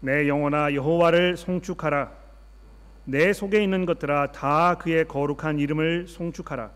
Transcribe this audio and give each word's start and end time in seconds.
내 0.00 0.28
영혼아 0.28 0.74
여호와를 0.74 1.36
송축하라. 1.36 2.12
내 3.04 3.32
속에 3.32 3.62
있는 3.62 3.86
것들아 3.86 4.32
다 4.32 4.76
그의 4.76 5.08
거룩한 5.08 5.58
이름을 5.58 6.06
송축하라. 6.06 6.70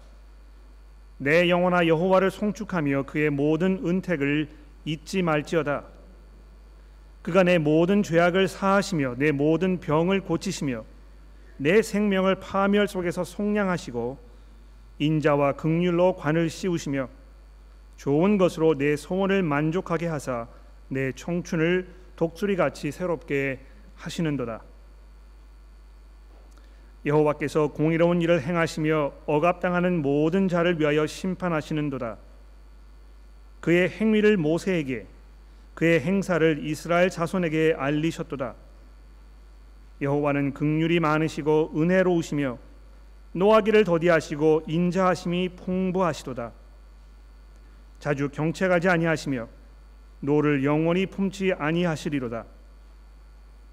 내 1.19 1.49
영혼아 1.49 1.87
여호와를 1.87 2.31
송축하며 2.31 3.05
그의 3.05 3.31
모든 3.31 3.81
은택을 3.87 4.49
잊지 4.85 5.23
말지어다. 5.23 5.85
그가 7.23 7.45
내 7.45 7.59
모든 7.59 8.03
죄악을 8.03 8.49
사하시며 8.49 9.15
내 9.19 9.31
모든 9.31 9.79
병을 9.79 10.23
고치시며 10.23 10.85
내 11.59 11.81
생명을 11.81 12.37
파멸 12.41 12.89
속에서 12.89 13.23
속량하시고 13.23 14.19
인자와 14.99 15.53
극률로 15.53 16.17
관을 16.17 16.51
씌우시며 16.51 17.09
좋은 17.97 18.39
것으로 18.39 18.77
내 18.77 18.97
소원을 18.97 19.45
만족하게 19.45 20.09
하사 20.09 20.49
내 20.89 21.13
청춘을 21.13 22.02
독수리 22.23 22.55
같이 22.55 22.93
새롭게 22.93 23.59
하시는도다. 23.97 24.63
여호와께서 27.05 27.73
공의로운 27.73 28.23
일을 28.23 28.43
행하시며 28.43 29.13
억압당하는 29.27 30.03
모든 30.03 30.47
자를 30.47 30.79
위하여 30.79 31.05
심판하시는도다. 31.05 32.19
그의 33.59 33.89
행위를 33.89 34.37
모세에게 34.37 35.09
그의 35.75 36.01
행사를 36.01 36.65
이스라엘 36.65 37.11
자손에게 37.11 37.75
알리셨도다. 37.77 38.55
여호와는 40.01 40.55
극률이 40.55 41.01
많으시고 41.01 41.73
은혜로우시며 41.75 42.57
노하기를 43.33 43.83
더디하시고 43.83 44.63
인자하심이 44.69 45.57
풍부하시도다. 45.57 46.53
자주 47.99 48.29
경책하지 48.29 48.89
아니하시며 48.89 49.62
노를 50.23 50.65
영원히 50.65 51.07
품지 51.07 51.53
아니하시리로다. 51.53 52.45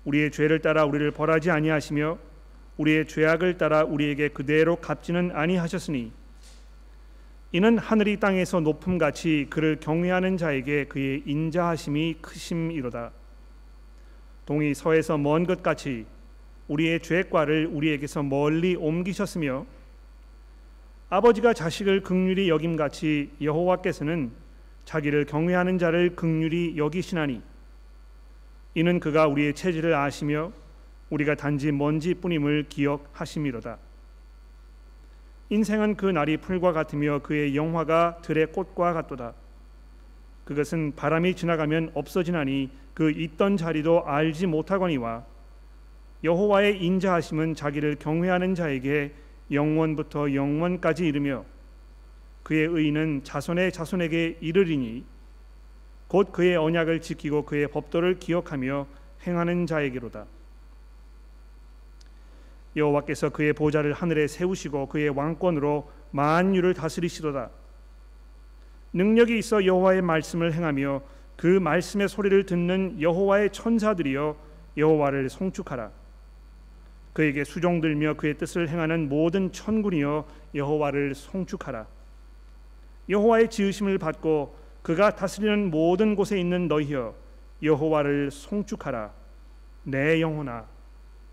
우리의 0.06 0.32
죄를 0.32 0.60
따라 0.60 0.84
우리를 0.84 1.12
벌하지 1.12 1.52
아니하시며 1.52 2.18
우리의 2.78 3.06
죄악을 3.08 3.58
따라 3.58 3.84
우리에게 3.84 4.30
그대로 4.30 4.76
갚지는 4.78 5.32
아니하셨으니 5.34 6.12
이는 7.52 7.78
하늘이 7.78 8.20
땅에서 8.20 8.62
높음 8.62 8.98
같이 8.98 9.48
그를 9.50 9.80
경외하는 9.80 10.38
자에게 10.38 10.86
그의 10.86 11.24
인자하심이 11.26 12.18
크심이로다. 12.22 13.12
동이 14.46 14.74
서에서 14.74 15.18
먼 15.18 15.46
것 15.46 15.62
같이 15.62 16.06
우리의 16.68 17.02
죄과를 17.02 17.68
우리에게서 17.72 18.24
멀리 18.24 18.76
옮기셨으며 18.76 19.66
아버지가 21.10 21.54
자식을 21.54 22.02
극률이 22.02 22.50
여김 22.50 22.76
같이 22.76 23.32
여호와께서는 23.42 24.32
자기를 24.86 25.26
경외하는 25.26 25.78
자를 25.78 26.16
극률이 26.16 26.78
여기시나니 26.78 27.42
이는 28.76 29.00
그가 29.00 29.28
우리의 29.28 29.54
체질을 29.54 29.94
아시며 29.94 30.52
우리가 31.10 31.36
단지 31.36 31.72
먼지뿐임을 31.72 32.66
기억하심이로다. 32.70 33.78
인생은 35.50 35.96
그 35.96 36.06
날이 36.06 36.38
풀과 36.38 36.74
같으며 36.74 37.20
그의 37.20 37.56
영화가 37.56 38.20
들의 38.22 38.48
꽃과 38.52 38.94
같도다. 38.94 39.34
그것은 40.46 40.94
바람이 40.96 41.36
지나가면 41.36 41.92
없어지나니 41.94 42.70
그 42.94 43.12
있던 43.12 43.58
자리도 43.58 44.06
알지 44.06 44.48
못하거니와 44.48 45.26
여호와의 46.24 46.84
인자하심은 46.84 47.56
자기를 47.56 47.96
경외하는 47.96 48.56
자에게 48.56 49.14
영원부터 49.52 50.34
영원까지 50.34 51.08
이르며 51.08 51.46
그의 52.50 52.66
의는 52.66 53.24
자손의 53.24 53.72
자손에게 53.72 54.40
이르리니 54.42 55.06
곧 56.08 56.32
그의 56.32 56.58
언약을 56.58 57.00
지키고 57.00 57.46
그의 57.46 57.68
법도를 57.68 58.18
기억하며 58.18 58.88
행하는 59.28 59.68
자에게로다. 59.68 60.26
여호와께서 62.76 63.30
그의 63.30 63.54
보좌를 63.54 63.94
하늘에 63.94 64.26
세우시고 64.26 64.88
그의 64.88 65.10
왕권으로 65.10 65.92
만유를 66.10 66.74
다스리시도다. 66.74 67.52
능력이 68.94 69.38
있어 69.38 69.64
여호와의 69.64 70.02
말씀을 70.02 70.52
행하며 70.52 71.04
그 71.38 71.46
말씀의 71.46 72.10
소리를 72.10 72.48
듣는 72.48 73.00
여호와의 73.00 73.52
천사들이여 73.52 74.36
여호와를 74.76 75.30
송축하라. 75.30 75.92
그에게 77.14 77.44
수종들며 77.44 78.16
그의 78.16 78.40
뜻을 78.40 78.70
행하는 78.70 79.08
모든 79.08 79.52
천군이여 79.52 80.28
여호와를 80.56 81.14
송축하라. 81.14 81.99
여호와의 83.10 83.50
지으심을 83.50 83.98
받고 83.98 84.56
그가 84.82 85.16
다스리는 85.16 85.72
모든 85.72 86.16
곳에 86.16 86.40
있는 86.40 86.68
너희여 86.68 87.16
여호와를 87.62 88.32
송축하라. 88.32 89.12
내 89.84 90.22
영혼아 90.22 90.68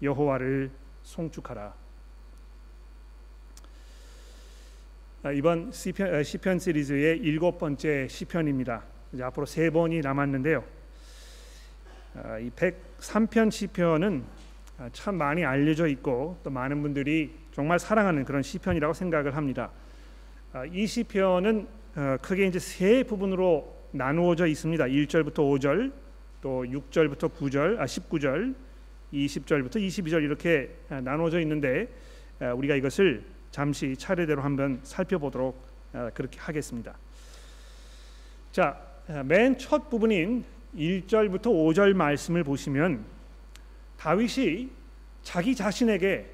여호와를 0.03 0.71
송축하라. 1.03 1.75
아, 5.23 5.33
이번 5.33 5.73
시편, 5.73 6.15
아, 6.15 6.23
시편 6.23 6.59
시리즈의 6.59 7.19
일곱 7.19 7.59
번째 7.59 8.07
시편입니다. 8.09 8.85
이제 9.13 9.23
앞으로 9.23 9.45
세 9.45 9.71
번이 9.71 10.01
남았는데요. 10.01 10.65
아, 12.15 12.39
이 12.39 12.51
103편 12.51 13.51
시편은 13.51 14.25
참 14.93 15.17
많이 15.17 15.45
알려져 15.45 15.87
있고 15.89 16.39
또 16.43 16.51
많은 16.51 16.83
분들이 16.83 17.35
정말 17.53 17.79
사랑하는 17.79 18.25
그런 18.25 18.43
시편이라고 18.43 18.95
생각을 18.95 19.37
합니다. 19.37 19.71
이 20.65 20.87
시편은 20.87 21.67
어, 21.97 22.17
크게 22.23 22.47
이제 22.47 22.59
세 22.59 23.03
부분으로 23.03 23.75
나누어져 23.91 24.47
있습니다. 24.47 24.85
1절부터 24.85 25.35
5절, 25.35 25.93
또 26.41 26.65
6절부터 26.65 27.31
9절, 27.31 27.79
아 27.79 27.85
19절, 27.85 28.55
20절부터 29.13 29.77
22절 29.77 30.23
이렇게 30.23 30.75
아, 30.89 31.01
나눠져 31.01 31.41
있는데 31.41 31.89
아, 32.41 32.53
우리가 32.53 32.75
이것을 32.77 33.25
잠시 33.51 33.97
차례대로 33.97 34.43
한번 34.43 34.81
살펴보도록 34.83 35.61
아, 35.93 36.11
그렇게 36.15 36.39
하겠습니다. 36.39 36.97
자, 38.53 38.81
맨 39.25 39.57
첫 39.59 39.89
부분인 39.91 40.45
1절부터 40.77 41.43
5절 41.43 41.93
말씀을 41.95 42.43
보시면 42.45 43.05
다윗이 43.99 44.71
자기 45.23 45.55
자신에게 45.55 46.27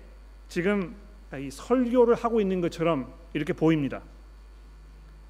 지금 0.49 0.95
이 1.39 1.51
설교를 1.51 2.15
하고 2.15 2.41
있는 2.41 2.61
것처럼 2.61 3.13
이렇게 3.33 3.53
보입니다. 3.53 4.03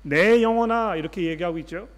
내 0.03 0.43
영혼아 0.43 0.97
이렇게 0.97 1.23
얘기하고 1.25 1.59
있죠. 1.59 1.89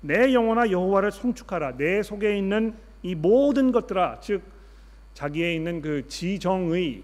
내 0.00 0.32
영혼아 0.32 0.70
여호와를 0.70 1.10
송축하라. 1.10 1.76
내 1.76 2.02
속에 2.02 2.36
있는 2.36 2.74
이 3.02 3.14
모든 3.14 3.72
것들아 3.72 4.20
즉 4.20 4.42
자기에 5.14 5.54
있는 5.54 5.80
그 5.80 6.06
지정의 6.06 7.02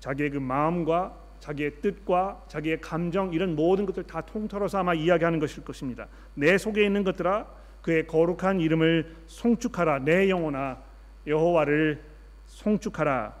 자기의 0.00 0.30
그 0.30 0.38
마음과 0.38 1.16
자기의 1.40 1.80
뜻과 1.82 2.44
자기의 2.48 2.80
감정 2.80 3.32
이런 3.32 3.54
모든 3.56 3.84
것들 3.84 4.04
다 4.04 4.20
통틀어서 4.20 4.78
아마 4.78 4.94
이야기하는 4.94 5.38
것일 5.38 5.64
것입니다. 5.64 6.06
내 6.34 6.56
속에 6.56 6.84
있는 6.84 7.04
것들아 7.04 7.46
그의 7.82 8.06
거룩한 8.06 8.60
이름을 8.60 9.14
송축하라 9.26 10.00
내 10.00 10.30
영혼아 10.30 10.78
여호와를 11.26 12.02
송축하라 12.46 13.34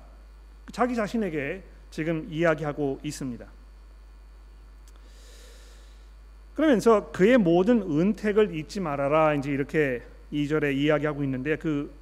자기 0.72 0.94
자신에게 0.94 1.62
지금 1.90 2.26
이야기하고 2.28 3.00
있습니다. 3.02 3.46
그러면서 6.54 7.10
그의 7.12 7.38
모든 7.38 7.82
은택을 7.82 8.54
잊지 8.54 8.80
말아라 8.80 9.34
이제 9.34 9.50
이렇게 9.50 10.02
2절에 10.32 10.74
이야기하고 10.74 11.24
있는데 11.24 11.56
그 11.56 11.92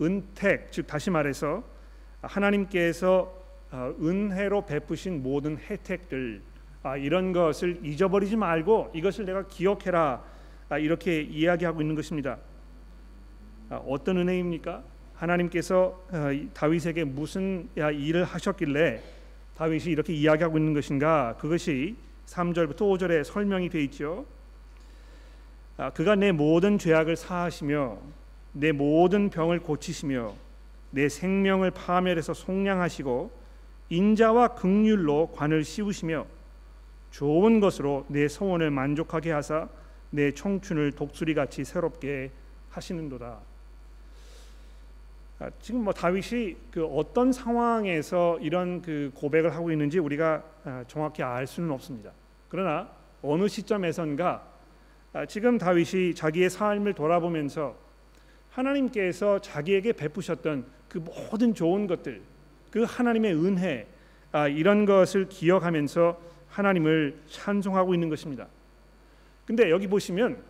은택 0.00 0.72
즉 0.72 0.86
다시 0.86 1.10
말해서 1.10 1.62
하나님께서 2.22 3.36
어, 3.70 3.94
은혜로 4.00 4.64
베푸신 4.64 5.22
모든 5.22 5.58
혜택들 5.58 6.40
아, 6.82 6.96
이런 6.96 7.32
것을 7.32 7.80
잊어버리지 7.84 8.36
말고 8.36 8.92
이것을 8.94 9.26
내가 9.26 9.46
기억해라 9.46 10.22
아, 10.70 10.78
이렇게 10.78 11.20
이야기하고 11.20 11.82
있는 11.82 11.94
것입니다. 11.94 12.38
아, 13.68 13.76
어떤 13.86 14.16
은혜입니까? 14.18 14.82
하나님께서 15.14 16.00
어, 16.10 16.30
다윗에게 16.54 17.04
무슨 17.04 17.68
일을 17.76 18.24
하셨길래 18.24 19.02
다윗이 19.56 19.86
이렇게 19.86 20.14
이야기하고 20.14 20.56
있는 20.56 20.72
것인가? 20.72 21.36
그것이 21.38 21.96
3절부터 22.28 22.76
5절에 22.76 23.24
설명이 23.24 23.70
되어 23.70 23.80
있죠. 23.82 24.26
그가 25.94 26.14
내 26.14 26.32
모든 26.32 26.78
죄악을 26.78 27.16
사하시며 27.16 27.98
내 28.52 28.72
모든 28.72 29.30
병을 29.30 29.60
고치시며 29.60 30.34
내 30.90 31.08
생명을 31.08 31.70
파멸해서 31.70 32.34
속량하시고 32.34 33.30
인자와 33.90 34.48
극률로 34.48 35.32
관을 35.34 35.64
씌우시며 35.64 36.26
좋은 37.10 37.60
것으로 37.60 38.04
내 38.08 38.28
소원을 38.28 38.70
만족하게 38.70 39.32
하사 39.32 39.68
내 40.10 40.32
청춘을 40.32 40.92
독수리 40.92 41.34
같이 41.34 41.64
새롭게 41.64 42.30
하시는도다. 42.70 43.38
아, 45.40 45.50
지금 45.60 45.84
뭐 45.84 45.92
다윗이 45.92 46.56
그 46.70 46.84
어떤 46.84 47.32
상황에서 47.32 48.38
이런 48.40 48.82
그 48.82 49.12
고백을 49.14 49.54
하고 49.54 49.70
있는지 49.70 50.00
우리가 50.00 50.42
아, 50.64 50.84
정확히 50.88 51.22
알 51.22 51.46
수는 51.46 51.70
없습니다. 51.70 52.10
그러나 52.48 52.90
어느 53.22 53.46
시점에선가 53.46 54.48
아, 55.12 55.26
지금 55.26 55.56
다윗이 55.56 56.14
자기의 56.14 56.50
삶을 56.50 56.94
돌아보면서 56.94 57.76
하나님께서 58.50 59.38
자기에게 59.40 59.92
베푸셨던 59.92 60.66
그 60.88 60.98
모든 60.98 61.54
좋은 61.54 61.86
것들, 61.86 62.20
그 62.72 62.82
하나님의 62.82 63.34
은혜 63.34 63.86
아, 64.32 64.48
이런 64.48 64.86
것을 64.86 65.28
기억하면서 65.28 66.20
하나님을 66.48 67.16
찬송하고 67.28 67.94
있는 67.94 68.08
것입니다. 68.08 68.48
근데 69.46 69.70
여기 69.70 69.86
보시면 69.86 70.42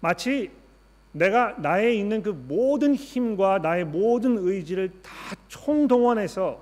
마치 0.00 0.50
내가 1.14 1.54
나에 1.58 1.94
있는 1.94 2.22
그 2.22 2.30
모든 2.30 2.94
힘과 2.94 3.58
나의 3.58 3.84
모든 3.84 4.36
의지를 4.36 4.90
다 5.00 5.10
총동원해서 5.46 6.60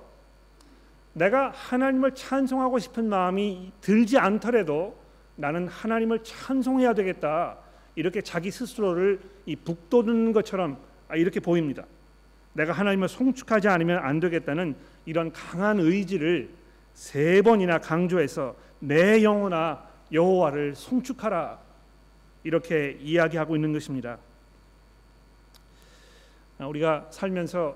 내가 1.13 1.49
하나님을 1.49 2.13
찬송하고 2.13 2.77
싶은 2.77 3.09
마음이 3.09 3.71
들지 3.81 4.19
않더라도 4.19 4.95
나는 5.35 5.67
하나님을 5.67 6.23
찬송해야 6.23 6.93
되겠다. 6.93 7.57
이렇게 7.95 8.21
자기 8.21 8.51
스스로를 8.51 9.19
이 9.47 9.55
북돋는 9.55 10.33
것처럼 10.33 10.77
이렇게 11.15 11.39
보입니다. 11.39 11.85
내가 12.53 12.73
하나님을 12.73 13.07
송축하지 13.07 13.67
않으면 13.67 13.97
안 13.99 14.19
되겠다는 14.19 14.75
이런 15.05 15.31
강한 15.31 15.79
의지를 15.79 16.51
세 16.93 17.41
번이나 17.41 17.79
강조해서 17.79 18.55
내 18.77 19.23
영혼아 19.23 19.83
여호와를 20.11 20.75
송축하라 20.75 21.59
이렇게 22.43 22.99
이야기하고 23.01 23.55
있는 23.55 23.73
것입니다. 23.73 24.19
아, 26.59 26.67
우리가 26.67 27.07
살면서 27.09 27.75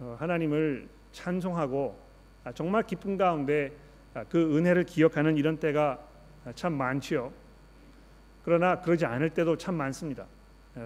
어, 0.00 0.16
하나님을 0.18 0.88
찬송하고 1.12 1.98
아, 2.44 2.52
정말 2.52 2.82
기쁨 2.84 3.16
가운데 3.16 3.72
아, 4.14 4.24
그 4.24 4.56
은혜를 4.56 4.84
기억하는 4.84 5.36
이런 5.36 5.58
때가 5.58 5.98
참 6.54 6.74
많지요. 6.74 7.32
그러나 8.44 8.80
그러지 8.80 9.04
않을 9.04 9.30
때도 9.30 9.56
참 9.56 9.74
많습니다. 9.74 10.24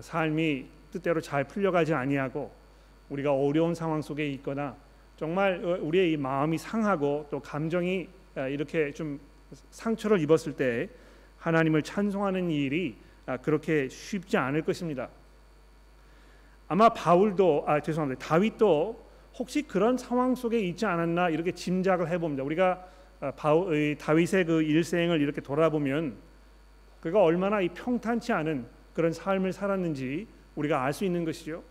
삶이 0.00 0.66
뜻대로 0.90 1.20
잘 1.20 1.44
풀려가지 1.44 1.92
아니하고 1.92 2.50
우리가 3.10 3.34
어려운 3.34 3.74
상황 3.74 4.00
속에 4.00 4.28
있거나 4.30 4.74
정말 5.16 5.62
어, 5.64 5.78
우리의 5.82 6.12
이 6.12 6.16
마음이 6.16 6.58
상하고 6.58 7.28
또 7.30 7.40
감정이 7.40 8.08
이렇게 8.48 8.90
좀 8.92 9.20
상처를 9.70 10.20
입었을 10.20 10.54
때 10.54 10.88
하나님을 11.38 11.82
찬송하는 11.82 12.50
일이 12.50 12.96
그렇게 13.42 13.88
쉽지 13.88 14.36
않을 14.36 14.62
것입니다. 14.62 15.08
아마 16.70 16.88
바울도 16.88 17.64
아 17.66 17.80
죄송합니다. 17.80 18.24
다윗도 18.24 19.04
혹시 19.36 19.62
그런 19.62 19.98
상황 19.98 20.36
속에 20.36 20.60
있지 20.60 20.86
않았나 20.86 21.30
이렇게 21.30 21.50
짐작을 21.50 22.08
해 22.08 22.16
봅니다. 22.16 22.44
우리가 22.44 22.86
아, 23.18 23.32
바울, 23.32 23.96
다윗의 23.98 24.44
그 24.44 24.62
일생을 24.62 25.20
이렇게 25.20 25.40
돌아보면 25.40 26.14
그가 27.00 27.24
얼마나 27.24 27.60
이 27.60 27.68
평탄치 27.70 28.32
않은 28.32 28.66
그런 28.94 29.12
삶을 29.12 29.52
살았는지 29.52 30.28
우리가 30.54 30.84
알 30.84 30.92
수 30.92 31.04
있는 31.04 31.24
것이죠. 31.24 31.64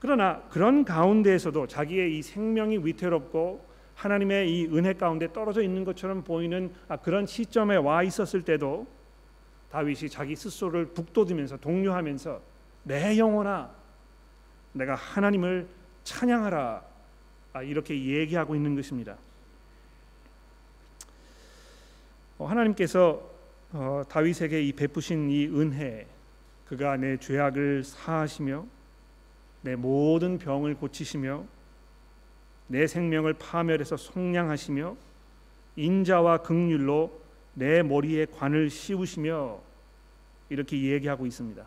그러나 0.00 0.42
그런 0.50 0.84
가운데에서도 0.84 1.66
자기의 1.66 2.18
이 2.18 2.20
생명이 2.20 2.80
위태롭고 2.84 3.64
하나님의 3.94 4.50
이 4.50 4.66
은혜 4.66 4.92
가운데 4.92 5.32
떨어져 5.32 5.62
있는 5.62 5.82
것처럼 5.82 6.22
보이는 6.24 6.74
아, 6.88 6.98
그런 6.98 7.24
시점에 7.24 7.76
와 7.76 8.02
있었을 8.02 8.42
때도 8.42 8.86
다윗이 9.70 10.10
자기 10.10 10.36
스스로를 10.36 10.88
북돋으면서 10.92 11.56
독려하면서 11.56 12.42
내 12.82 13.16
영혼아 13.16 13.83
내가 14.74 14.94
하나님을 14.94 15.66
찬양하라 16.04 16.84
아, 17.54 17.62
이렇게 17.62 17.94
얘기하고 18.04 18.54
있는 18.54 18.74
것입니다. 18.74 19.16
어, 22.38 22.46
하나님께서 22.46 23.30
어, 23.72 24.02
다윗에게 24.08 24.62
이 24.62 24.72
베푸신 24.72 25.30
이 25.30 25.46
은혜, 25.46 26.06
그가 26.66 26.96
내 26.96 27.16
죄악을 27.16 27.84
사하시며 27.84 28.66
내 29.62 29.76
모든 29.76 30.38
병을 30.38 30.74
고치시며 30.74 31.44
내 32.66 32.86
생명을 32.86 33.34
파멸해서 33.34 33.96
속량하시며 33.96 34.96
인자와 35.76 36.38
극률로 36.38 37.20
내 37.54 37.82
머리에 37.82 38.26
관을 38.26 38.70
씌우시며 38.70 39.60
이렇게 40.48 40.80
얘기하고 40.82 41.26
있습니다. 41.26 41.64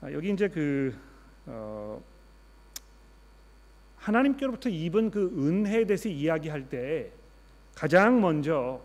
아, 0.00 0.12
여기 0.12 0.30
이제 0.30 0.48
그 0.48 0.94
어, 1.46 2.02
하나님께로부터 3.96 4.68
입은 4.68 5.10
그 5.10 5.32
은혜에 5.36 5.86
대해서 5.86 6.08
이야기할 6.08 6.68
때 6.68 7.10
가장 7.74 8.20
먼저 8.20 8.80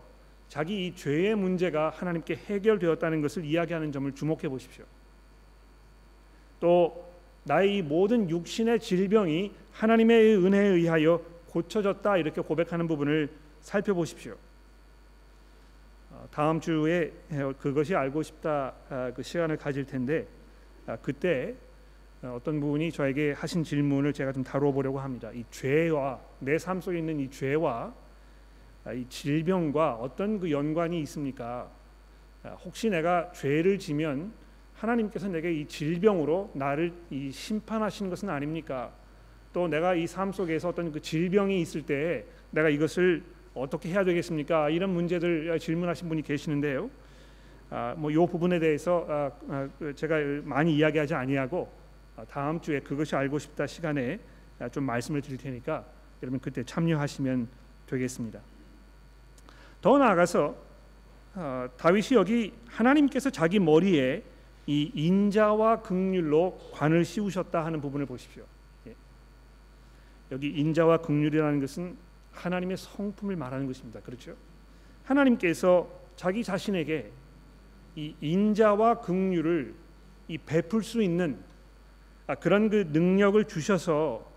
자기 0.48 0.86
이 0.86 0.94
죄의 0.94 1.34
문제가 1.34 1.90
하나님께 1.90 2.34
해결되었다는 2.36 3.22
것을 3.22 3.44
이야기하는 3.44 3.92
점을 3.92 4.12
주목해 4.14 4.48
보십시오. 4.48 4.84
또 6.60 7.10
나의 7.44 7.78
이 7.78 7.82
모든 7.82 8.28
육신의 8.28 8.80
질병이 8.80 9.52
하나님의 9.72 10.36
은혜에 10.36 10.66
의하여 10.68 11.22
고쳐졌다 11.48 12.16
이렇게 12.18 12.40
고백하는 12.40 12.86
부분을 12.86 13.30
살펴보십시오. 13.60 14.36
어, 16.10 16.28
다음 16.30 16.60
주에 16.60 17.12
그것이 17.58 17.94
알고 17.94 18.22
싶다 18.22 18.74
아, 18.88 19.12
그 19.14 19.22
시간을 19.22 19.56
가질 19.56 19.86
텐데 19.86 20.26
아, 20.26 20.41
그때 21.02 21.54
어, 22.22 22.34
어떤 22.36 22.60
분이 22.60 22.92
저에게 22.92 23.32
하신 23.32 23.64
질문을 23.64 24.12
제가 24.12 24.32
좀 24.32 24.44
다뤄보려고 24.44 25.00
합니다. 25.00 25.30
이 25.32 25.44
죄와 25.50 26.20
내 26.40 26.56
삶 26.58 26.80
속에 26.80 26.98
있는 26.98 27.18
이 27.20 27.30
죄와 27.30 27.92
아, 28.84 28.92
이 28.92 29.06
질병과 29.08 29.94
어떤 29.94 30.38
그 30.40 30.50
연관이 30.50 31.00
있습니까? 31.02 31.70
아, 32.42 32.50
혹시 32.64 32.90
내가 32.90 33.30
죄를 33.32 33.78
지면 33.78 34.32
하나님께서 34.74 35.28
내게 35.28 35.52
이 35.52 35.66
질병으로 35.66 36.50
나를 36.54 36.92
이 37.10 37.30
심판하시는 37.30 38.10
것은 38.10 38.28
아닙니까? 38.28 38.92
또 39.52 39.68
내가 39.68 39.94
이 39.94 40.06
삶 40.06 40.32
속에서 40.32 40.68
어떤 40.70 40.90
그 40.90 41.00
질병이 41.00 41.60
있을 41.60 41.82
때 41.82 42.24
내가 42.50 42.68
이것을 42.68 43.22
어떻게 43.54 43.90
해야 43.90 44.02
되겠습니까? 44.04 44.70
이런 44.70 44.90
문제들 44.90 45.58
질문하신 45.58 46.08
분이 46.08 46.22
계시는데요. 46.22 46.90
아, 47.74 47.94
뭐요 47.96 48.26
부분에 48.26 48.58
대해서 48.58 49.06
아, 49.08 49.30
아, 49.48 49.68
그 49.78 49.94
제가 49.94 50.16
많이 50.44 50.76
이야기하지 50.76 51.14
아니하고 51.14 51.72
아, 52.16 52.24
다음 52.26 52.60
주에 52.60 52.80
그것이 52.80 53.16
알고 53.16 53.38
싶다 53.38 53.66
시간에 53.66 54.20
아, 54.58 54.68
좀 54.68 54.84
말씀을 54.84 55.22
드릴 55.22 55.38
테니까 55.38 55.82
여러분 56.22 56.38
그때 56.38 56.62
참여하시면 56.62 57.48
되겠습니다. 57.86 58.40
더 59.80 59.96
나아가서 59.96 60.54
어, 61.34 61.66
다윗이 61.78 62.08
여기 62.12 62.52
하나님께서 62.68 63.30
자기 63.30 63.58
머리에 63.58 64.22
이 64.66 64.92
인자와 64.94 65.80
극률로 65.80 66.58
관을 66.74 67.06
씌우셨다 67.06 67.64
하는 67.64 67.80
부분을 67.80 68.04
보십시오. 68.04 68.44
예. 68.86 68.94
여기 70.30 70.50
인자와 70.50 70.98
극률이라는 70.98 71.58
것은 71.58 71.96
하나님의 72.32 72.76
성품을 72.76 73.34
말하는 73.34 73.66
것입니다. 73.66 74.00
그렇죠? 74.00 74.36
하나님께서 75.04 75.88
자기 76.16 76.44
자신에게 76.44 77.10
이 77.94 78.14
인자와 78.20 79.00
극률을 79.00 79.74
이 80.28 80.38
베풀 80.38 80.82
수 80.82 81.02
있는 81.02 81.38
아, 82.26 82.34
그런 82.34 82.70
그 82.70 82.88
능력을 82.92 83.42
주셔서 83.44 84.30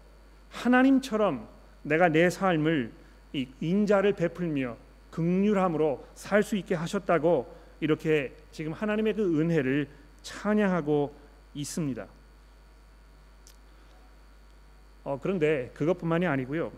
하나님처럼 0.50 1.48
내가 1.84 2.10
내 2.10 2.30
삶을 2.30 2.92
이 3.34 3.48
인자를 3.62 4.14
베풀며 4.14 4.78
극률함으로 5.12 6.06
살 6.16 6.44
수 6.44 6.58
있게 6.58 6.76
하셨다고 6.76 7.54
이렇게 7.80 8.36
지금 8.52 8.74
하나님의 8.74 9.14
그 9.14 9.40
은혜를 9.40 9.88
찬양하고 10.22 11.16
있습니다. 11.54 12.08
어, 15.04 15.20
그런데 15.22 15.72
그것뿐만이 15.76 16.26
아니고요. 16.26 16.72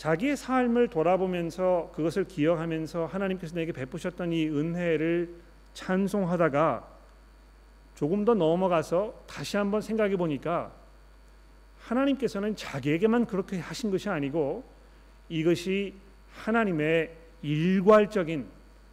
자기의 0.00 0.34
삶을 0.34 0.88
돌아보면서 0.88 1.90
그것을 1.94 2.24
기억하면서 2.24 3.04
하나님께서 3.04 3.54
내게 3.54 3.70
베푸셨던 3.70 4.32
이 4.32 4.48
은혜를 4.48 5.28
찬송하다가 5.74 6.88
조금 7.96 8.24
더 8.24 8.32
넘어가서 8.32 9.12
다시 9.26 9.58
한번 9.58 9.82
생각해 9.82 10.16
보니까 10.16 10.72
하나님께서는 11.80 12.56
자기에게만 12.56 13.26
그렇게 13.26 13.58
하신 13.58 13.90
것이 13.90 14.08
아니고 14.08 14.64
이것이 15.28 15.92
하나님의 16.32 17.14
일괄적인 17.42 18.46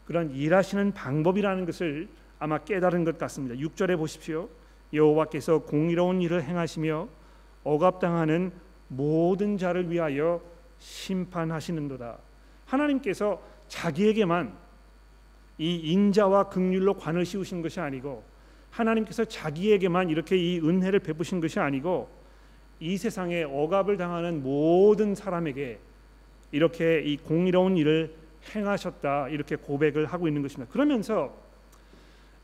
그런 0.08 0.30
일하시는 0.32 0.92
방법이라는 0.92 1.66
것을 1.66 2.10
아마 2.38 2.58
깨달은 2.58 3.06
것 3.06 3.18
같습니다. 3.18 3.56
6절에 3.56 3.96
보십시오. 3.96 4.50
여호와께서 4.92 5.60
공의로운 5.60 6.22
일을 6.22 6.44
행하시며 6.44 7.08
억압당하는 7.64 8.52
모든 8.90 9.58
자를 9.58 9.90
위하여 9.90 10.42
심판하시는도다. 10.80 12.18
하나님께서 12.66 13.42
자기에게만 13.68 14.54
이 15.58 15.76
인자와 15.76 16.50
극률로 16.50 16.94
관을 16.96 17.26
씌우신 17.26 17.62
것이 17.62 17.80
아니고 17.80 18.24
하나님께서 18.72 19.26
자기에게만 19.26 20.10
이렇게 20.10 20.38
이 20.38 20.60
은혜를 20.60 21.00
베푸신 21.00 21.42
것이 21.42 21.60
아니고 21.60 22.10
이 22.80 22.98
세상에 22.98 23.44
억압을 23.44 23.98
당하는 23.98 24.44
모든 24.44 25.16
사람에게 25.16 25.80
이렇게 26.52 27.02
이 27.02 27.18
공의로운 27.18 27.76
일을 27.78 28.14
행하셨다 28.56 29.30
이렇게 29.30 29.56
고백을 29.56 30.06
하고 30.06 30.28
있는 30.28 30.42
것입니다. 30.42 30.72
그러면서 30.72 31.36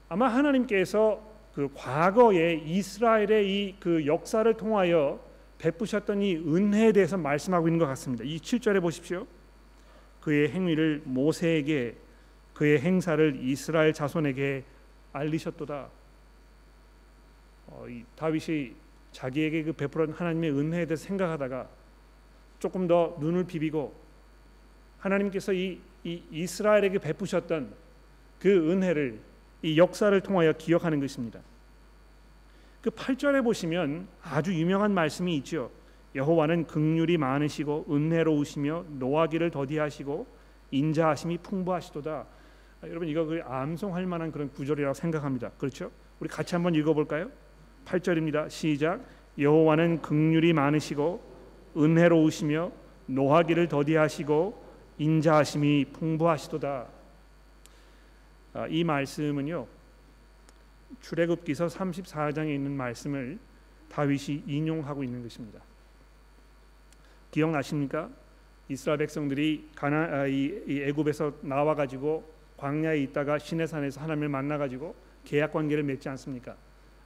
아마 0.09 0.27
하나님께서 0.27 1.21
그 1.53 1.69
과거에 1.75 2.55
이스라엘의 2.65 3.47
이 3.47 3.75
그 3.79 4.05
역사를 4.05 4.51
통하여 4.55 5.19
베푸셨던 5.63 6.21
이 6.21 6.35
은혜에 6.35 6.91
대해서 6.91 7.15
말씀하고 7.15 7.69
있는 7.69 7.79
것 7.79 7.85
같습니다. 7.87 8.25
이 8.25 8.37
7절에 8.37 8.81
보십시오. 8.81 9.25
그의 10.19 10.49
행위를 10.49 11.01
모세에게 11.05 11.95
그의 12.53 12.81
행사를 12.81 13.39
이스라엘 13.41 13.93
자손에게 13.93 14.65
알리셨도다. 15.13 15.89
어, 17.67 17.85
이 17.87 18.03
다윗이 18.17 18.75
자기에게 19.13 19.63
그 19.63 19.73
베풀은 19.73 20.11
하나님의 20.11 20.51
은혜에 20.51 20.85
대해서 20.85 21.05
생각하다가 21.05 21.69
조금 22.59 22.85
더 22.85 23.15
눈을 23.21 23.45
비비고 23.45 23.93
하나님께서 24.99 25.53
이, 25.53 25.79
이 26.03 26.23
이스라엘에게 26.29 26.99
베푸셨던 26.99 27.73
그 28.39 28.71
은혜를 28.71 29.19
이 29.61 29.77
역사를 29.77 30.19
통하여 30.19 30.51
기억하는 30.51 30.99
것입니다. 30.99 31.39
그 32.83 32.89
8절에 32.89 33.41
보시면 33.45 34.09
아주 34.21 34.53
유명한 34.53 34.93
말씀이 34.93 35.37
있죠. 35.37 35.71
여호와는 36.15 36.67
극률이 36.67 37.17
많으시고 37.17 37.85
은혜로우시며 37.89 38.85
노하기를 38.89 39.51
더디하시고 39.51 40.27
인자하심이 40.71 41.37
풍부하시도다. 41.37 42.11
아, 42.11 42.87
여러분 42.87 43.07
이거 43.07 43.23
그 43.23 43.41
암송할 43.45 44.05
만한 44.05 44.33
그런 44.33 44.51
구절이라고 44.51 44.93
생각합니다. 44.93 45.51
그렇죠? 45.57 45.91
우리 46.19 46.27
같이 46.27 46.55
한번 46.55 46.75
읽어 46.75 46.93
볼까요? 46.93 47.29
8절입니다. 47.85 48.49
시작. 48.49 48.99
여호와는 49.39 50.01
극률이 50.01 50.51
많으시고 50.51 51.23
은혜로우시며 51.77 52.69
노하기를 53.05 53.69
더디하시고 53.69 54.61
인자하심이 54.97 55.85
풍부하시도다. 55.93 56.87
아, 58.55 58.67
이 58.67 58.83
말씀은요. 58.83 59.67
출애굽기서 61.03 61.67
34장에 61.67 62.55
있는 62.55 62.71
말씀을 62.71 63.37
다윗이 63.89 64.43
인용하고 64.47 65.03
있는 65.03 65.21
것입니다. 65.21 65.59
기억나십니까? 67.29 68.09
이스라엘 68.69 68.97
백성들이 68.99 69.69
가나 69.75 70.21
아, 70.21 70.27
이, 70.27 70.63
이 70.65 70.81
애굽에서 70.81 71.33
나와 71.41 71.75
가지고 71.75 72.31
광야에 72.57 72.99
있다가 72.99 73.37
시내산에서 73.37 74.01
하나님을 74.01 74.29
만나 74.29 74.57
가지고 74.57 74.95
계약 75.25 75.51
관계를 75.51 75.83
맺지 75.83 76.07
않습니까? 76.09 76.55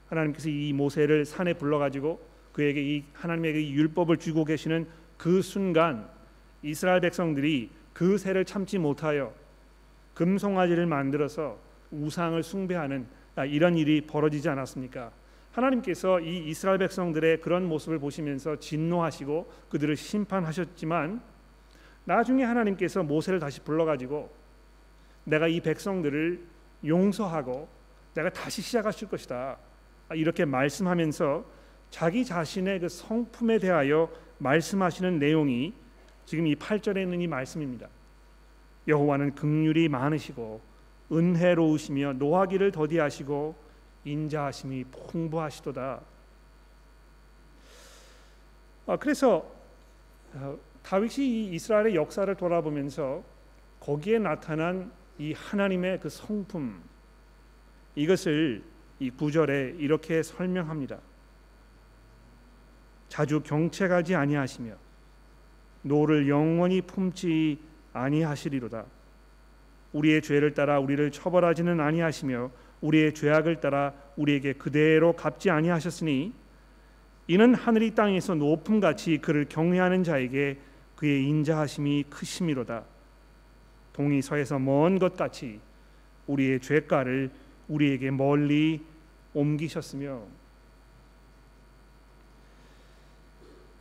하나님께서 0.10 0.50
이 0.50 0.72
모세를 0.74 1.26
산에 1.26 1.54
불러 1.54 1.80
가지고 1.80 2.22
그에게 2.54 2.82
이 2.82 3.04
하나님에게 3.14 3.62
이 3.62 3.74
율법을 3.74 4.18
주고 4.18 4.46
계시는 4.46 4.88
그 5.18 5.42
순간 5.42 6.08
이스라엘 6.62 7.02
백성들이 7.02 7.72
그 7.94 8.18
새를 8.18 8.46
참지 8.46 8.78
못하여 8.78 9.34
금송아지를 10.14 10.86
만들어서 10.86 11.60
우상을 11.92 12.42
숭배하는 12.44 13.08
아, 13.12 13.17
이런 13.46 13.78
일이 13.78 14.02
벌어지지 14.02 14.50
않았습니까? 14.50 15.12
하나님께서 15.52 16.20
이 16.20 16.50
이스라엘 16.50 16.78
백성들의 16.78 17.42
그런 17.42 17.66
모습을 17.66 18.00
보시면서 18.00 18.58
진노하시고 18.60 19.52
그들을 19.70 19.96
심판하셨지만 19.96 21.22
나중에 22.06 22.44
하나님께서 22.44 23.04
모세를 23.04 23.40
다시 23.40 23.62
불러가지고 23.62 24.32
내가 25.24 25.48
이 25.48 25.60
백성들을 25.60 26.42
용서하고 26.86 27.68
내가 28.14 28.30
다시 28.30 28.62
시작하실 28.62 29.10
것이다 29.10 29.58
아, 30.10 30.16
이렇게 30.16 30.46
말씀하면서 30.46 31.46
자기 31.90 32.24
자신의 32.24 32.80
그 32.80 32.90
성품에 32.90 33.60
대하여 33.60 34.10
말씀하시는 34.38 35.20
내용이 35.20 35.74
지금 36.26 36.48
이 36.48 36.56
8절에 36.56 37.02
있는 37.02 37.22
이 37.22 37.28
말씀입니다. 37.28 37.88
여호와는 38.88 39.36
긍휼이 39.36 39.88
많으시고 39.90 40.62
은혜로우시며 41.12 42.14
노하기를 42.14 42.72
더디하시고 42.72 43.56
인자하심이 44.06 44.86
풍부하시도다. 44.86 46.02
아, 48.88 48.98
그래서 48.98 49.50
어, 50.34 50.58
다윗이 50.84 51.28
이 51.28 51.56
이스라엘의 51.56 51.96
역사를 51.96 52.34
돌아보면서 52.36 53.24
거기에 53.80 54.20
나타난 54.20 54.92
이 55.18 55.34
하나님의 55.34 56.00
그 56.00 56.10
성품 56.10 56.82
이것을 57.96 58.64
이 59.00 59.10
구절에 59.10 59.76
이렇게 59.78 60.24
설명합니다. 60.24 61.00
자주 63.10 63.42
경책하지 63.42 64.16
아니하시며 64.16 64.76
노를 65.82 66.28
영원히 66.30 66.82
품지 66.82 67.60
아니하시리로다. 67.94 68.86
우리의 69.98 70.22
죄를 70.22 70.54
따라 70.54 70.80
우리를 70.80 71.12
처벌하지는 71.12 71.80
아니하시며 71.80 72.52
우리의 72.82 73.14
죄악을 73.14 73.60
따라 73.60 73.94
우리에게 74.16 74.54
그대로 74.54 75.14
갚지 75.14 75.50
아니하셨으니 75.50 76.34
이는 77.28 77.56
하늘이 77.56 77.96
땅에서 77.96 78.36
높음 78.36 78.80
같이 78.80 79.18
그를 79.18 79.46
경외하는 79.50 80.04
자에게 80.04 80.60
그의 80.96 81.26
인자하심이 81.26 82.06
크심이로다. 82.10 82.84
동이 83.94 84.22
서에서 84.22 84.60
먼 84.60 85.00
것 85.00 85.18
같이 85.18 85.60
우리의 86.28 86.60
죄가를 86.62 87.32
우리에게 87.68 88.12
멀리 88.12 88.82
옮기셨으며 89.34 90.22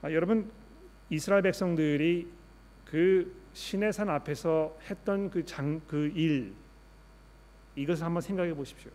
아, 0.03 0.13
여러분 0.13 0.51
이스라엘 1.11 1.43
백성들이 1.43 2.27
그 2.87 3.46
시내산 3.57 4.11
앞에서 4.11 4.77
했던 4.91 5.31
그 5.31 5.43
장 5.43 5.81
그 5.89 6.13
일 6.15 6.53
이것을 7.75 8.05
한번 8.05 8.21
생각해 8.21 8.53
보십시오. 8.55 8.91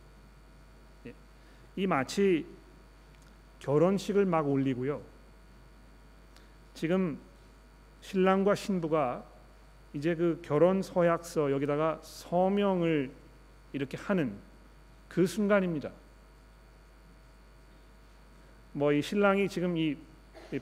예. 1.07 1.13
이 1.75 1.87
마치 1.87 2.45
결혼식을 3.57 4.25
막 4.25 4.47
올리고요. 4.47 5.01
지금 6.75 7.19
신랑과 8.01 8.53
신부가 8.53 9.23
이제 9.93 10.13
그 10.15 10.39
결혼 10.43 10.81
서약서 10.83 11.51
여기다가 11.51 11.99
서명을 12.03 13.11
이렇게 13.73 13.97
하는 13.97 14.37
그 15.09 15.25
순간입니다. 15.25 15.91
뭐 18.73 18.93
이 18.93 19.01
신랑이 19.01 19.49
지금 19.49 19.75
이 19.75 19.97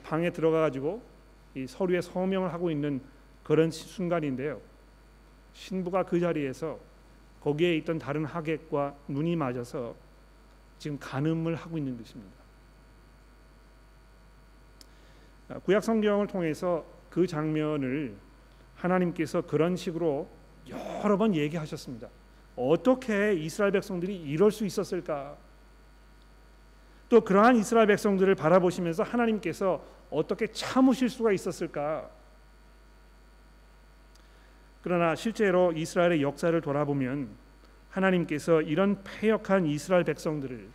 방에 0.02 0.30
들어가 0.30 0.60
가지고 0.62 1.02
이 1.54 1.66
서류에 1.66 2.00
서명을 2.00 2.52
하고 2.52 2.70
있는 2.70 3.00
그런 3.50 3.72
순간인데요. 3.72 4.60
신부가 5.54 6.04
그 6.04 6.20
자리에서 6.20 6.78
거기에 7.40 7.76
있던 7.78 7.98
다른 7.98 8.24
하객과 8.24 8.94
눈이 9.08 9.34
맞아서 9.34 9.96
지금 10.78 10.96
간음을 11.00 11.56
하고 11.56 11.76
있는 11.76 11.98
것입니다. 11.98 12.32
아, 15.48 15.58
구약 15.58 15.82
성경을 15.82 16.28
통해서 16.28 16.86
그 17.10 17.26
장면을 17.26 18.14
하나님께서 18.76 19.40
그런 19.40 19.74
식으로 19.74 20.28
여러 20.68 21.18
번 21.18 21.34
얘기하셨습니다. 21.34 22.08
어떻게 22.54 23.34
이스라엘 23.34 23.72
백성들이 23.72 24.14
이럴 24.16 24.52
수 24.52 24.64
있었을까? 24.64 25.36
또 27.08 27.20
그러한 27.22 27.56
이스라엘 27.56 27.88
백성들을 27.88 28.32
바라보시면서 28.36 29.02
하나님께서 29.02 29.84
어떻게 30.08 30.46
참으실 30.46 31.08
수가 31.08 31.32
있었을까? 31.32 32.19
그러나 34.82 35.14
실제로 35.14 35.72
이스라엘의 35.72 36.22
역사를 36.22 36.58
돌아보면 36.60 37.28
하나님께서 37.90 38.62
이런 38.62 39.02
패역한 39.02 39.66
이스라엘 39.66 40.04
백성들을 40.04 40.68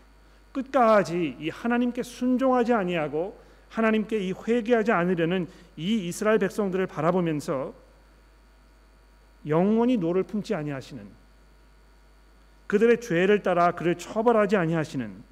끝까지 0.51 1.37
이 1.39 1.49
하나님께 1.49 2.03
순종하지 2.03 2.73
아니하고 2.73 3.39
하나님께 3.69 4.19
이 4.19 4.33
회개하지 4.33 4.91
않으려는 4.91 5.47
이 5.75 6.07
이스라엘 6.07 6.39
백성들을 6.39 6.87
바라보면서 6.87 7.73
영원히 9.47 9.97
노를 9.97 10.23
품지 10.23 10.55
아니하시는 10.55 11.05
그들의 12.67 13.01
죄를 13.01 13.43
따라 13.43 13.71
그를 13.71 13.95
처벌하지 13.95 14.55
아니하시는 14.55 15.23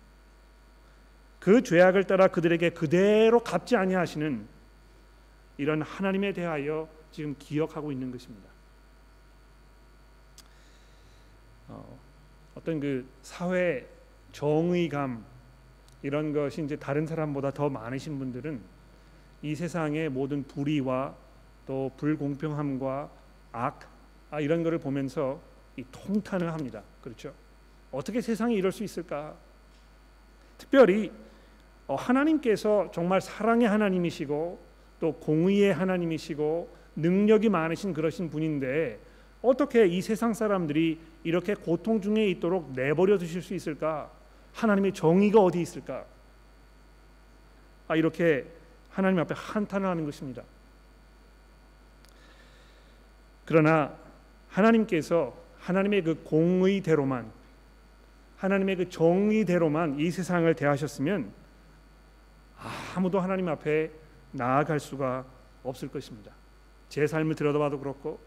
그 1.40 1.62
죄악을 1.62 2.06
따라 2.06 2.28
그들에게 2.28 2.70
그대로 2.72 3.40
갚지 3.40 3.76
아니하시는 3.76 4.48
이런 5.58 5.82
하나님에 5.82 6.34
대하여 6.34 6.88
지금 7.12 7.36
기억하고 7.38 7.92
있는 7.92 8.12
것입니다. 8.12 8.53
어, 11.68 12.00
어떤 12.56 12.80
그 12.80 13.06
사회 13.22 13.88
정의감 14.32 15.24
이런 16.02 16.34
것이 16.34 16.64
이제 16.64 16.76
다른 16.76 17.06
사람보다 17.06 17.52
더 17.52 17.70
많으신 17.70 18.20
분들은 18.20 18.62
이 19.42 19.56
세상의 19.56 20.10
모든 20.10 20.44
불의와 20.44 21.16
또 21.66 21.92
불공평함과 21.98 23.10
악 23.52 23.90
아, 24.32 24.40
이런 24.40 24.64
것을 24.64 24.80
보면서 24.80 25.40
이 25.78 25.84
통탄을 25.92 26.52
합니다. 26.52 26.82
그렇죠? 27.02 27.34
어떻게 27.92 28.20
세상이 28.20 28.56
이럴 28.56 28.72
수 28.72 28.84
있을까? 28.84 29.36
특별히 30.58 31.12
어, 31.88 31.96
하나님께서 31.96 32.90
정말 32.92 33.22
사랑의 33.22 33.68
하나님이시고 33.68 34.60
또 35.00 35.14
공의의 35.14 35.74
하나님이시고 35.74 36.76
능력이 36.96 37.50
많으신 37.50 37.94
그러신 37.94 38.30
분인데 38.30 39.00
어떻게 39.44 39.86
이 39.86 40.02
세상 40.02 40.34
사람들이 40.34 41.00
이렇게 41.24 41.54
고통 41.54 42.02
중에 42.02 42.28
있도록 42.30 42.72
내버려 42.72 43.18
두실 43.18 43.42
수 43.42 43.54
있을까? 43.54 44.10
하나님의 44.54 44.94
정의가 44.94 45.40
어디 45.40 45.62
있을까? 45.62 46.06
아 47.90 47.96
이렇게 47.98 48.48
하나님 48.90 49.20
앞에 49.20 49.36
한탄을 49.38 49.88
하는 49.88 50.06
것입니다. 50.06 50.44
그러나 53.46 53.94
하나님께서 54.48 55.36
하나님의 55.60 56.04
그 56.04 56.24
공의대로만 56.24 57.30
하나님의 58.38 58.76
그 58.78 58.90
정의대로만 58.90 60.00
이 60.00 60.10
세상을 60.10 60.54
대하셨으면 60.56 61.34
아무도 62.96 63.20
하나님 63.20 63.50
앞에 63.50 63.92
나아갈 64.32 64.80
수가 64.80 65.26
없을 65.64 65.90
것입니다. 65.90 66.32
제 66.88 67.06
삶을 67.08 67.36
들여다봐도 67.36 67.80
그렇고 67.80 68.20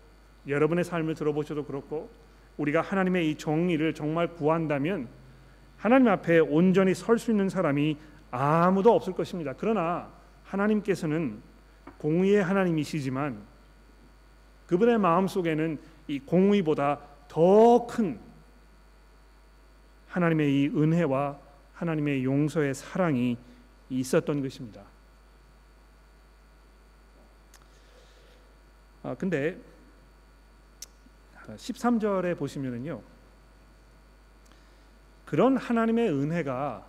여러분의 0.47 0.85
삶을 0.85 1.15
들어보셔도 1.15 1.65
그렇고 1.65 2.11
우리가 2.57 2.81
하나님의 2.81 3.31
이 3.31 3.37
정의를 3.37 3.95
정말 3.95 4.29
구한다면 4.35 5.09
하나님 5.77 6.09
앞에 6.09 6.39
온전히 6.39 6.95
설 6.95 7.19
수 7.19 7.31
있는 7.31 7.49
사람이 7.49 7.97
아무도 8.31 8.95
없을 8.95 9.13
것입니다. 9.13 9.55
그러나 9.57 10.11
하나님께서는 10.45 11.41
공의의 11.99 12.43
하나님이시지만 12.43 13.41
그분의 14.67 14.99
마음 14.99 15.27
속에는 15.27 15.79
이 16.09 16.19
공의보다 16.21 17.01
더 17.29 17.87
큰 17.87 18.19
하나님의 20.09 20.51
이 20.51 20.69
은혜와 20.69 21.39
하나님의 21.75 22.25
용서의 22.25 22.75
사랑이 22.75 23.37
있었던 23.91 24.41
것입니다. 24.43 24.83
아 29.03 29.15
근데 29.15 29.59
13절에 31.55 32.37
보시면은요. 32.37 33.01
그런 35.25 35.57
하나님의 35.57 36.11
은혜가 36.11 36.87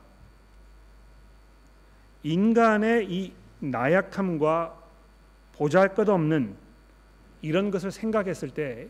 인간의 2.24 3.12
이 3.12 3.34
나약함과 3.60 4.76
보잘것없는 5.54 6.56
이런 7.42 7.72
것을 7.72 7.92
생각했을 7.92 8.50
때 8.50 8.90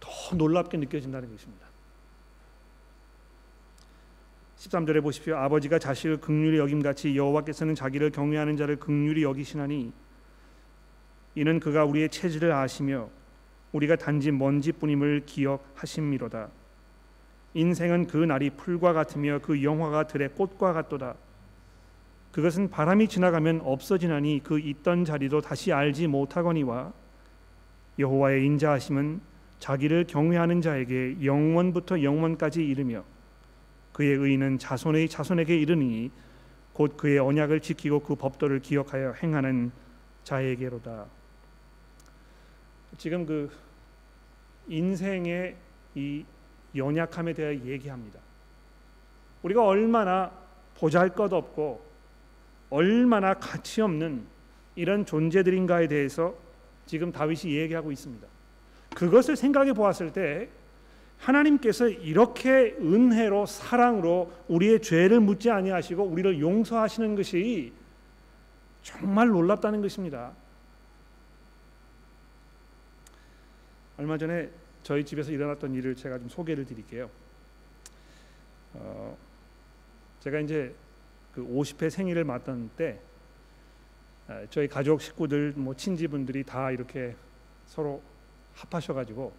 더 0.00 0.36
놀랍게 0.36 0.78
느껴진다는 0.78 1.30
것입니다. 1.30 1.66
13절에 4.58 5.02
보십시오. 5.02 5.36
아버지가 5.36 5.78
자식을 5.78 6.18
극률히 6.18 6.58
여김 6.58 6.82
같이 6.82 7.16
여호와께서는 7.16 7.74
자기를 7.74 8.10
경외하는 8.10 8.56
자를 8.56 8.76
극률히 8.76 9.22
여기시나니 9.22 9.92
이는 11.34 11.60
그가 11.60 11.84
우리의 11.84 12.08
체질을 12.08 12.52
아시며 12.52 13.10
우리가 13.72 13.96
단지 13.96 14.30
먼지뿐임을 14.30 15.22
기억하심이로다. 15.26 16.48
인생은 17.54 18.06
그 18.06 18.18
날이 18.18 18.50
풀과 18.50 18.92
같으며 18.92 19.38
그 19.42 19.62
영화가 19.62 20.06
들의 20.06 20.28
꽃과 20.30 20.72
같도다. 20.72 21.14
그것은 22.32 22.68
바람이 22.68 23.08
지나가면 23.08 23.62
없어지나니 23.64 24.42
그 24.44 24.58
있던 24.58 25.06
자리도 25.06 25.40
다시 25.40 25.72
알지 25.72 26.06
못하거니와 26.06 26.92
여호와의 27.98 28.44
인자하심은 28.44 29.20
자기를 29.58 30.04
경외하는 30.04 30.60
자에게 30.60 31.16
영원부터 31.24 32.02
영원까지 32.02 32.66
이르며 32.66 33.04
그의 33.92 34.18
의는 34.18 34.58
자손의 34.58 35.08
자손에게 35.08 35.56
이르니 35.56 36.10
곧 36.74 36.98
그의 36.98 37.18
언약을 37.18 37.60
지키고 37.60 38.00
그 38.00 38.14
법도를 38.16 38.60
기억하여 38.60 39.12
행하는 39.12 39.72
자에게로다. 40.24 41.06
지금 42.98 43.26
그 43.26 43.50
인생의 44.68 45.56
이 45.94 46.24
연약함에 46.74 47.32
대해 47.32 47.60
얘기합니다. 47.64 48.20
우리가 49.42 49.64
얼마나 49.64 50.30
보잘것없고 50.76 51.84
얼마나 52.70 53.34
가치 53.34 53.80
없는 53.80 54.24
이런 54.74 55.06
존재들인가에 55.06 55.88
대해서 55.88 56.34
지금 56.84 57.12
다윗이 57.12 57.54
얘기하고 57.54 57.92
있습니다. 57.92 58.26
그것을 58.94 59.36
생각해 59.36 59.72
보았을 59.72 60.12
때 60.12 60.48
하나님께서 61.18 61.88
이렇게 61.88 62.76
은혜로 62.80 63.46
사랑으로 63.46 64.32
우리의 64.48 64.82
죄를 64.82 65.20
묻지 65.20 65.50
아니하시고 65.50 66.02
우리를 66.02 66.40
용서하시는 66.40 67.14
것이 67.16 67.72
정말 68.82 69.28
놀랍다는 69.28 69.80
것입니다. 69.80 70.32
얼마 73.98 74.18
전에 74.18 74.50
저희 74.82 75.04
집에서 75.04 75.32
일어났던 75.32 75.74
일을 75.74 75.94
제가 75.94 76.18
좀 76.18 76.28
소개를 76.28 76.64
드릴게요. 76.64 77.10
어, 78.74 79.16
제가 80.20 80.40
이제 80.40 80.74
그 81.32 81.42
50회 81.42 81.90
생일을 81.90 82.24
맞던 82.24 82.70
때 82.76 83.00
저희 84.50 84.66
가족 84.66 85.00
식구들 85.00 85.52
뭐 85.56 85.74
친지분들이 85.74 86.42
다 86.42 86.70
이렇게 86.70 87.14
서로 87.66 88.02
합하셔가지고 88.54 89.32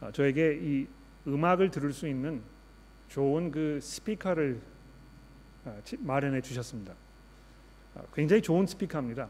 어, 0.00 0.10
저에게 0.12 0.58
이 0.60 0.86
음악을 1.26 1.70
들을 1.70 1.92
수 1.92 2.08
있는 2.08 2.42
좋은 3.08 3.50
그 3.50 3.78
스피커를 3.80 4.60
어, 5.64 5.80
마련해 6.00 6.40
주셨습니다. 6.40 6.94
어, 7.94 8.04
굉장히 8.14 8.42
좋은 8.42 8.66
스피커입니다. 8.66 9.28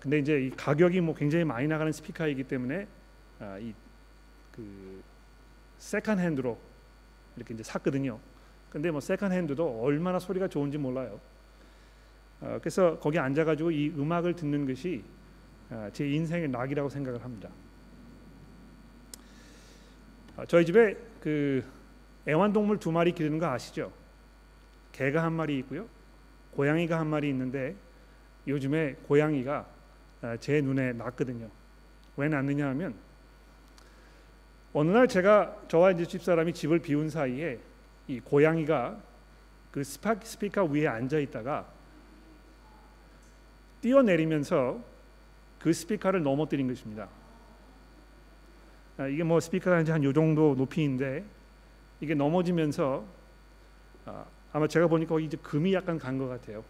근데 0.00 0.18
이제 0.18 0.40
이 0.42 0.50
가격이 0.50 1.00
뭐 1.00 1.14
굉장히 1.14 1.44
많이 1.44 1.66
나가는 1.66 1.90
스피커이기 1.90 2.44
때문에 2.44 2.86
이그 3.40 5.02
second 5.78 6.18
hand로 6.18 6.58
이렇게 7.36 7.54
이제 7.54 7.62
샀거든요. 7.62 8.18
근데 8.68 8.90
뭐 8.90 9.00
second 9.00 9.32
hand도 9.32 9.82
얼마나 9.82 10.18
소리가 10.18 10.48
좋은지 10.48 10.76
몰라요. 10.76 11.18
그래서 12.60 12.98
거기 12.98 13.18
앉아가지고 13.18 13.70
이 13.70 13.88
음악을 13.96 14.36
듣는 14.36 14.66
것이 14.66 15.02
제 15.94 16.06
인생의 16.06 16.48
낙이라고 16.48 16.90
생각을 16.90 17.24
합니다. 17.24 17.48
아, 20.36 20.44
저희 20.46 20.66
집에 20.66 20.96
그 21.20 21.64
애완동물 22.28 22.78
두 22.78 22.92
마리 22.92 23.12
기르는 23.12 23.38
거 23.38 23.46
아시죠? 23.46 23.90
개가 24.92 25.22
한 25.24 25.32
마리 25.32 25.58
있고요, 25.60 25.88
고양이가 26.52 26.98
한 27.00 27.06
마리 27.06 27.30
있는데 27.30 27.74
요즘에 28.46 28.96
고양이가 29.08 29.56
아, 29.56 29.77
제 30.40 30.60
눈에 30.60 30.92
났거든요. 30.92 31.48
왜 32.16 32.28
났느냐 32.28 32.68
하면 32.68 32.94
어느 34.72 34.90
날 34.90 35.08
제가 35.08 35.56
저와 35.68 35.92
이제 35.92 36.04
집사람이 36.04 36.52
집을 36.52 36.80
비운 36.80 37.08
사이에 37.08 37.58
이 38.08 38.20
고양이가 38.20 38.98
그 39.70 39.84
스피커 39.84 40.64
위에 40.64 40.86
앉아 40.88 41.18
있다가 41.18 41.66
뛰어내리면서 43.80 44.80
그 45.60 45.72
스피커를 45.72 46.22
넘어뜨린 46.22 46.68
것입니다. 46.68 47.08
아, 48.96 49.06
이게 49.06 49.22
뭐 49.22 49.38
스피커가 49.40 49.84
한요 49.92 50.12
정도 50.12 50.54
높이인데 50.56 51.24
이게 52.00 52.14
넘어지면서 52.14 53.04
아, 54.06 54.24
아마 54.52 54.66
제가 54.66 54.88
보니까 54.88 55.20
이제 55.20 55.36
금이 55.36 55.74
약간 55.74 55.98
간 55.98 56.18
것 56.18 56.28
같아요. 56.28 56.64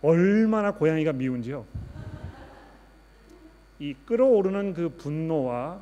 아, 0.00 0.06
얼마나 0.06 0.72
고양이가 0.72 1.12
미운지요. 1.12 1.64
이 3.80 3.94
끓어오르는 4.06 4.74
그 4.74 4.88
분노와 4.90 5.80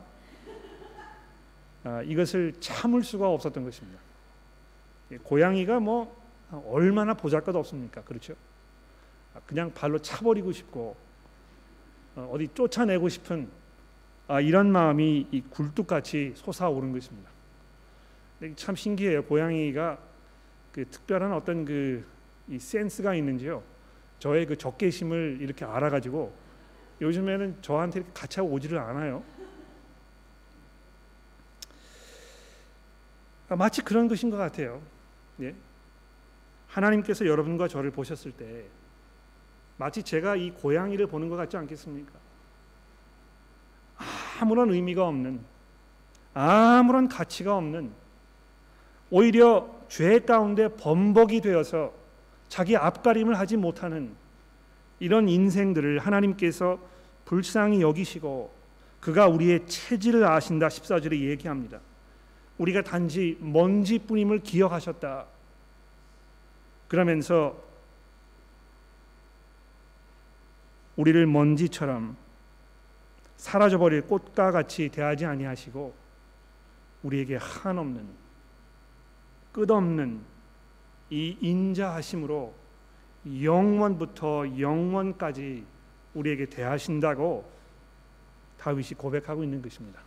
아, 1.84 2.02
이것을 2.02 2.54
참을 2.60 3.02
수가 3.02 3.28
없었던 3.28 3.64
것입니다. 3.64 4.00
고양이가 5.22 5.80
뭐 5.80 6.14
얼마나 6.66 7.14
보잘것없습니까? 7.14 8.02
그렇죠? 8.02 8.34
그냥 9.46 9.72
발로 9.72 9.98
차버리고 9.98 10.52
싶고 10.52 10.96
어, 12.16 12.30
어디 12.32 12.48
쫓아내고 12.48 13.08
싶은 13.08 13.48
아, 14.28 14.40
이런 14.40 14.72
마음이 14.72 15.28
이 15.30 15.40
굴뚝같이 15.42 16.32
솟아오른 16.34 16.92
것입니다. 16.92 17.30
참 18.56 18.74
신기해요. 18.74 19.24
고양이가 19.24 19.98
그 20.72 20.84
특별한 20.90 21.32
어떤 21.32 21.64
그이 21.64 22.58
센스가 22.58 23.14
있는지요. 23.14 23.62
저의 24.18 24.46
그 24.46 24.56
적개심을 24.56 25.38
이렇게 25.40 25.64
알아가지고 25.64 26.32
요즘에는 27.00 27.58
저한테 27.62 28.00
이렇게 28.00 28.12
같이 28.14 28.40
오지를 28.40 28.78
않아요. 28.78 29.22
아, 33.48 33.56
마치 33.56 33.82
그런 33.82 34.08
것인 34.08 34.30
것 34.30 34.36
같아요. 34.36 34.82
예? 35.40 35.54
하나님께서 36.68 37.26
여러분과 37.26 37.68
저를 37.68 37.90
보셨을 37.90 38.32
때 38.32 38.64
마치 39.76 40.02
제가 40.02 40.36
이 40.36 40.50
고양이를 40.50 41.06
보는 41.06 41.28
것 41.28 41.36
같지 41.36 41.56
않겠습니까? 41.56 42.12
아무런 44.40 44.70
의미가 44.70 45.06
없는 45.06 45.40
아무런 46.34 47.08
가치가 47.08 47.56
없는 47.56 47.92
오히려 49.10 49.74
죄 49.88 50.18
가운데 50.18 50.68
범벅이 50.68 51.40
되어서 51.40 51.92
자기 52.56 52.74
앞가림을 52.74 53.38
하지 53.38 53.58
못하는 53.58 54.16
이런 54.98 55.28
인생들을 55.28 55.98
하나님께서 55.98 56.78
불쌍히 57.26 57.82
여기시고 57.82 58.50
그가 58.98 59.26
우리의 59.26 59.66
체질을 59.66 60.24
아신다 60.24 60.68
14절에 60.68 61.20
얘기합니다. 61.28 61.80
우리가 62.56 62.80
단지 62.80 63.36
먼지뿐임을 63.42 64.38
기억하셨다. 64.38 65.26
그러면서 66.88 67.62
우리를 70.96 71.26
먼지처럼 71.26 72.16
사라져버릴 73.36 74.06
꽃과 74.06 74.52
같이 74.52 74.88
대하지 74.88 75.26
아니하시고 75.26 75.94
우리에게 77.02 77.36
한없는 77.36 78.08
끝없는 79.52 80.35
이 81.10 81.36
인자하심으로 81.40 82.54
영원부터 83.42 84.58
영원까지 84.58 85.64
우리에게 86.14 86.46
대하신다고 86.46 87.50
다윗이 88.58 88.90
고백하고 88.96 89.44
있는 89.44 89.62
것입니다. 89.62 90.00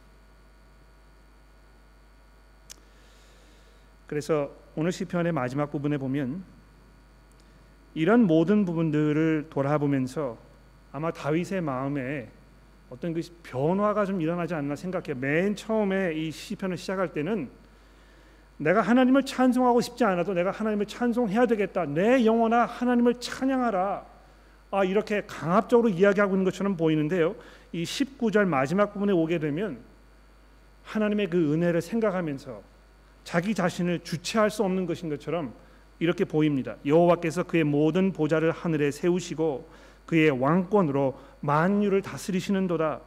그래서 4.07 4.51
오늘 4.75 4.91
시편의 4.91 5.31
마지막 5.31 5.69
부분에 5.69 5.97
보면 5.97 6.43
이런 7.93 8.25
모든 8.25 8.65
부분들을 8.65 9.47
돌아보면서 9.49 10.37
아마 10.91 11.11
다윗의 11.11 11.61
마음에 11.61 12.31
어떤 12.89 13.13
그 13.13 13.21
변화가 13.43 14.05
좀 14.05 14.19
일어나지 14.19 14.55
않나 14.55 14.75
생각해. 14.75 15.13
맨 15.13 15.55
처음에 15.55 16.13
이 16.13 16.31
시편을 16.31 16.77
시작할 16.77 17.13
때는 17.13 17.51
내가 18.59 18.81
하나님을 18.81 19.23
찬송하고 19.23 19.79
싶지 19.79 20.03
않아도 20.03 20.33
내가 20.33 20.51
하나님을 20.51 20.85
찬송해야 20.85 21.45
되겠다. 21.45 21.85
내 21.85 22.25
영혼아 22.25 22.65
하나님을 22.65 23.15
찬양하라. 23.15 24.05
아 24.71 24.83
이렇게 24.83 25.23
강압적으로 25.25 25.89
이야기하고 25.89 26.35
있는 26.35 26.43
것처럼 26.43 26.75
보이는데요. 26.75 27.35
이 27.71 27.83
19절 27.83 28.45
마지막 28.45 28.93
부분에 28.93 29.13
오게 29.13 29.39
되면 29.39 29.79
하나님의 30.83 31.29
그 31.29 31.53
은혜를 31.53 31.81
생각하면서 31.81 32.61
자기 33.23 33.55
자신을 33.55 34.01
주체할 34.03 34.49
수 34.49 34.63
없는 34.63 34.85
것인 34.85 35.09
것처럼 35.09 35.53
이렇게 35.99 36.25
보입니다. 36.25 36.75
여호와께서 36.85 37.43
그의 37.43 37.63
모든 37.63 38.11
보좌를 38.11 38.51
하늘에 38.51 38.91
세우시고 38.91 39.69
그의 40.05 40.31
왕권으로 40.31 41.17
만유를 41.39 42.01
다스리시는도다. 42.01 42.99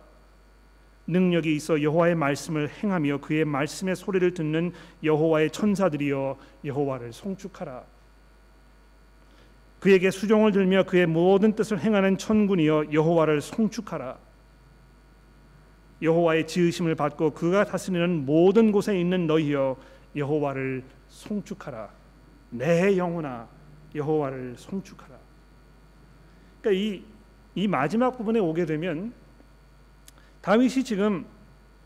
능력이 1.07 1.57
있어 1.57 1.83
여호와의 1.83 2.15
말씀을 2.15 2.69
행하며 2.69 3.19
그의 3.19 3.45
말씀의 3.45 3.97
소리를 3.97 4.35
듣는 4.35 4.73
여호와의 5.03 5.51
천사들이여 5.51 6.39
여호와를 6.65 7.13
송축하라. 7.13 7.83
그에게 9.81 10.13
수종을 10.13 10.53
들며 10.53 10.85
그의 10.85 11.07
모든 11.07 11.55
뜻을 11.57 11.81
행하는 11.81 12.17
천군이여 12.17 12.93
여호와를 12.93 13.41
송축하라. 13.41 14.17
여호와의 16.03 16.47
지으심을 16.47 16.95
받고 16.95 17.33
그가 17.33 17.65
다스리는 17.65 18.25
모든 18.25 18.71
곳에 18.71 18.99
있는 18.99 19.27
너희여 19.27 19.77
여호와를 20.15 20.85
송축하라. 21.09 21.89
내 22.51 22.97
영혼아 22.97 23.49
여호와를 23.95 24.55
송축하라. 24.57 25.17
그러니까 26.61 26.81
이, 26.81 27.05
이 27.55 27.67
마지막 27.67 28.17
부분에 28.17 28.39
오게 28.39 28.67
되면 28.67 29.13
다윗이 30.43 30.85
지금 30.85 31.25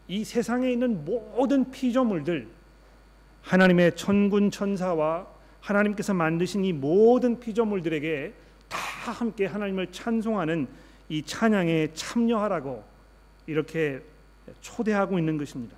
이 0.09 0.25
세상에 0.25 0.71
있는 0.71 1.05
모든 1.05 1.71
피조물들 1.71 2.49
하나님의 3.43 3.95
천군 3.97 4.51
천사와 4.51 5.27
하나님께서 5.61 6.15
만드신 6.15 6.65
이 6.65 6.73
모든 6.73 7.39
피조물들에게 7.39 8.35
다 8.69 8.79
함께 9.13 9.47
하나님을 9.47 9.93
찬송하는 9.93 10.67
이 11.09 11.23
찬양에 11.23 11.93
참여하라고 11.93 12.85
이렇게 13.47 14.03
초대하고 14.61 15.19
있는 15.19 15.39
것입니다. 15.39 15.77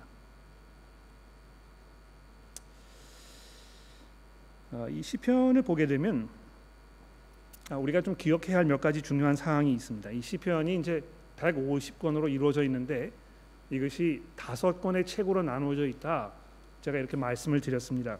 어, 4.71 4.87
이 4.89 5.01
시편을 5.01 5.63
보게 5.63 5.85
되면 5.85 6.29
아, 7.69 7.75
우리가 7.77 8.01
좀 8.01 8.15
기억해야 8.15 8.57
할 8.57 8.65
몇 8.65 8.79
가지 8.79 9.01
중요한 9.01 9.35
사항이 9.35 9.73
있습니다. 9.73 10.11
이 10.11 10.21
시편이 10.21 10.77
이제 10.77 11.03
150권으로 11.39 12.31
이루어져 12.31 12.63
있는데 12.63 13.11
이것이 13.69 14.21
다섯 14.35 14.81
권의 14.81 15.05
책으로 15.05 15.43
나누어져 15.43 15.87
있다. 15.87 16.31
제가 16.81 16.97
이렇게 16.97 17.17
말씀을 17.17 17.61
드렸습니다. 17.61 18.17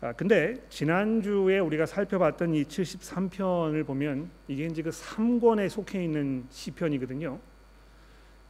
아, 0.00 0.12
근데 0.12 0.56
지난주에 0.68 1.60
우리가 1.60 1.86
살펴봤던 1.86 2.54
이 2.54 2.64
73편을 2.64 3.86
보면 3.86 4.30
이게 4.48 4.66
이제 4.66 4.82
그 4.82 4.90
3권에 4.90 5.68
속해 5.68 6.02
있는 6.02 6.44
시편이거든요. 6.50 7.38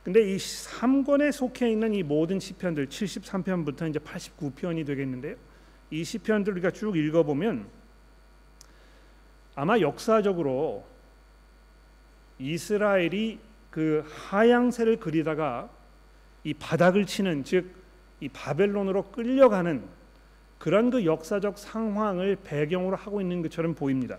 근데 0.03 0.23
이 0.33 0.37
3권에 0.37 1.31
속해 1.31 1.71
있는 1.71 1.95
이 1.95 2.03
모든 2.03 2.41
시편들 2.41 2.87
73편부터 2.87 3.91
이제 3.91 3.99
89편이 3.99 4.87
되겠는데요. 4.87 5.37
이 5.91 6.03
시편들 6.03 6.55
우리가 6.55 6.71
쭉 6.71 6.97
읽어 6.97 7.23
보면 7.23 7.67
아마 9.55 9.79
역사적으로 9.79 10.87
이스라엘이 12.43 13.39
그 13.71 14.05
하양새를 14.09 14.97
그리다가 14.97 15.71
이 16.45 16.53
바닥을 16.55 17.07
치는 17.07 17.45
즉 17.45 17.83
이 18.23 18.29
바벨론으로 18.29 19.11
끌려가는 19.11 19.83
그런 20.59 20.91
그 20.91 21.05
역사적 21.05 21.59
상황을 21.59 22.37
배경으로 22.45 22.95
하고 22.95 23.21
있는 23.21 23.43
것처럼 23.43 23.75
보입니다. 23.75 24.17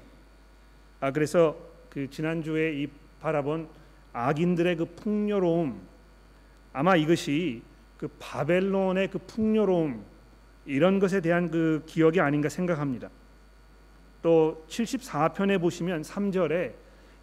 아 1.00 1.12
그래서 1.12 1.56
그 1.90 2.10
지난주에 2.10 2.74
이 2.82 2.90
바라본 3.22 3.70
악인들의 4.12 4.76
그 4.76 4.86
풍요로움 4.86 5.80
아마 6.74 6.98
이것이 6.98 7.62
그 7.98 8.10
바벨론의 8.20 9.10
그 9.10 9.20
풍요로움 9.20 10.04
이런 10.66 11.00
것에 11.00 11.22
대한 11.22 11.50
그 11.50 11.82
기억이 11.86 12.20
아닌가 12.20 12.50
생각합니다. 12.50 13.10
또 14.22 14.66
74편에 14.68 15.62
보시면 15.62 16.02
3절에 16.02 16.74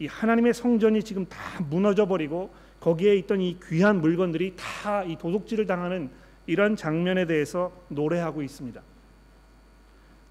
이 0.01 0.07
하나님의 0.07 0.55
성전이 0.55 1.05
지금 1.05 1.27
다 1.27 1.39
무너져 1.69 2.07
버리고 2.07 2.53
거기에 2.81 3.15
있던 3.17 3.41
이 3.41 3.59
귀한 3.69 4.01
물건들이 4.01 4.55
다 4.57 5.05
이 5.05 5.17
도둑질을 5.17 5.67
당하는 5.67 6.11
이런 6.47 6.75
장면에 6.75 7.27
대해서 7.27 7.71
노래하고 7.89 8.43
있습니다. 8.43 8.83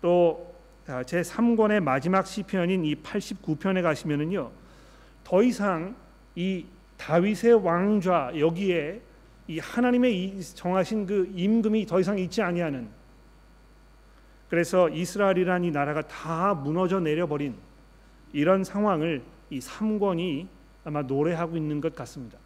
또 0.02 0.50
제 1.06 1.22
3권의 1.22 1.82
마지막 1.82 2.26
시편인 2.26 2.84
이 2.84 2.96
89편에 2.96 3.84
가시면은요. 3.84 4.50
더 5.24 5.44
이상 5.44 5.96
이 6.36 6.66
다윗의 6.98 7.64
왕좌 7.64 8.32
여기에 8.36 9.02
이 9.48 9.60
하나님의 9.60 10.42
정하신 10.42 11.06
그 11.06 11.32
임금이 11.36 11.86
더 11.86 12.00
이상 12.00 12.18
있지 12.18 12.42
아니하는 12.42 12.88
그래서 14.50 14.90
이스라엘이라는 14.90 15.68
이 15.68 15.72
나라가 15.72 16.02
다 16.02 16.56
무너져 16.56 17.00
내려버린 17.00 17.54
이런 18.34 18.64
상황을 18.64 19.22
이 19.50 19.60
3권이 19.60 20.48
아마 20.84 21.02
노래하고 21.02 21.58
있는 21.58 21.82
것 21.82 21.96
같습니다. 21.96 22.38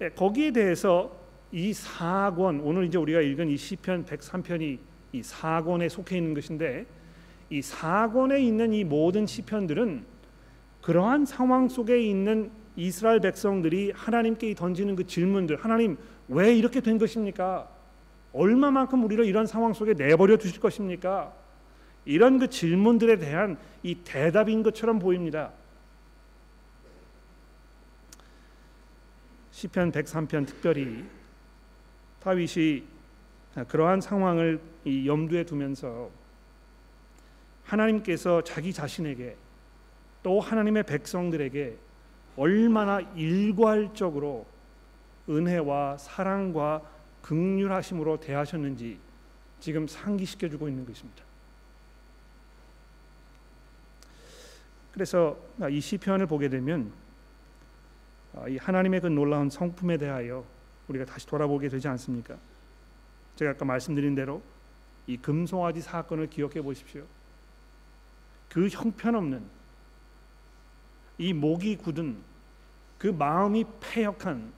예, 0.00 0.08
거기에 0.10 0.50
대해서 0.52 1.14
이 1.52 1.72
4권 1.72 2.60
오늘 2.62 2.84
이제 2.84 2.96
우리가 2.96 3.20
읽은 3.20 3.48
이 3.48 3.56
시편 3.56 4.04
103편이 4.06 4.78
이 5.12 5.20
4권에 5.20 5.88
속해 5.88 6.16
있는 6.16 6.34
것인데 6.34 6.86
이 7.50 7.60
4권에 7.60 8.40
있는 8.40 8.72
이 8.72 8.84
모든 8.84 9.26
시편들은 9.26 10.04
그러한 10.82 11.26
상황 11.26 11.68
속에 11.68 12.00
있는 12.00 12.50
이스라엘 12.76 13.20
백성들이 13.20 13.92
하나님께 13.94 14.54
던지는 14.54 14.96
그 14.96 15.06
질문들 15.06 15.56
하나님 15.56 15.98
왜 16.28 16.54
이렇게 16.56 16.80
된 16.80 16.96
것입니까? 16.96 17.68
얼마만큼 18.32 19.04
우리를 19.04 19.24
이런 19.26 19.46
상황 19.46 19.72
속에 19.72 19.94
내버려 19.94 20.36
두실 20.36 20.60
것입니까? 20.60 21.34
이런 22.10 22.40
그 22.40 22.50
질문들에 22.50 23.18
대한 23.18 23.56
이 23.84 23.94
대답인 23.94 24.64
것처럼 24.64 24.98
보입니다. 24.98 25.52
시편 29.52 29.92
103편 29.92 30.44
특별히 30.44 31.04
다윗이 32.18 32.82
그러한 33.68 34.00
상황을 34.00 34.60
염두에 34.84 35.44
두면서 35.44 36.10
하나님께서 37.62 38.42
자기 38.42 38.72
자신에게 38.72 39.36
또 40.24 40.40
하나님의 40.40 40.82
백성들에게 40.82 41.76
얼마나 42.36 43.00
일괄적으로 43.14 44.46
은혜와 45.28 45.96
사랑과 45.98 46.82
극률하심으로 47.22 48.18
대하셨는지 48.18 48.98
지금 49.60 49.86
상기시켜 49.86 50.48
주고 50.48 50.68
있는 50.68 50.84
것입니다. 50.84 51.29
그래서 54.92 55.36
이 55.70 55.80
시편을 55.80 56.26
보게 56.26 56.48
되면 56.48 56.92
아, 58.34 58.48
이 58.48 58.56
하나님의 58.56 59.00
그 59.00 59.06
놀라운 59.08 59.50
성품에 59.50 59.96
대하여 59.96 60.44
우리가 60.88 61.04
다시 61.04 61.26
돌아보게 61.26 61.68
되지 61.68 61.88
않습니까? 61.88 62.36
제가 63.36 63.52
아까 63.52 63.64
말씀드린 63.64 64.14
대로 64.14 64.42
이 65.06 65.16
금송아지 65.16 65.80
사건을 65.80 66.28
기억해 66.28 66.62
보십시오. 66.62 67.04
그 68.48 68.68
형편없는 68.68 69.42
이 71.18 71.32
목이 71.32 71.76
굳은 71.76 72.16
그 72.98 73.08
마음이 73.08 73.64
패역한 73.80 74.52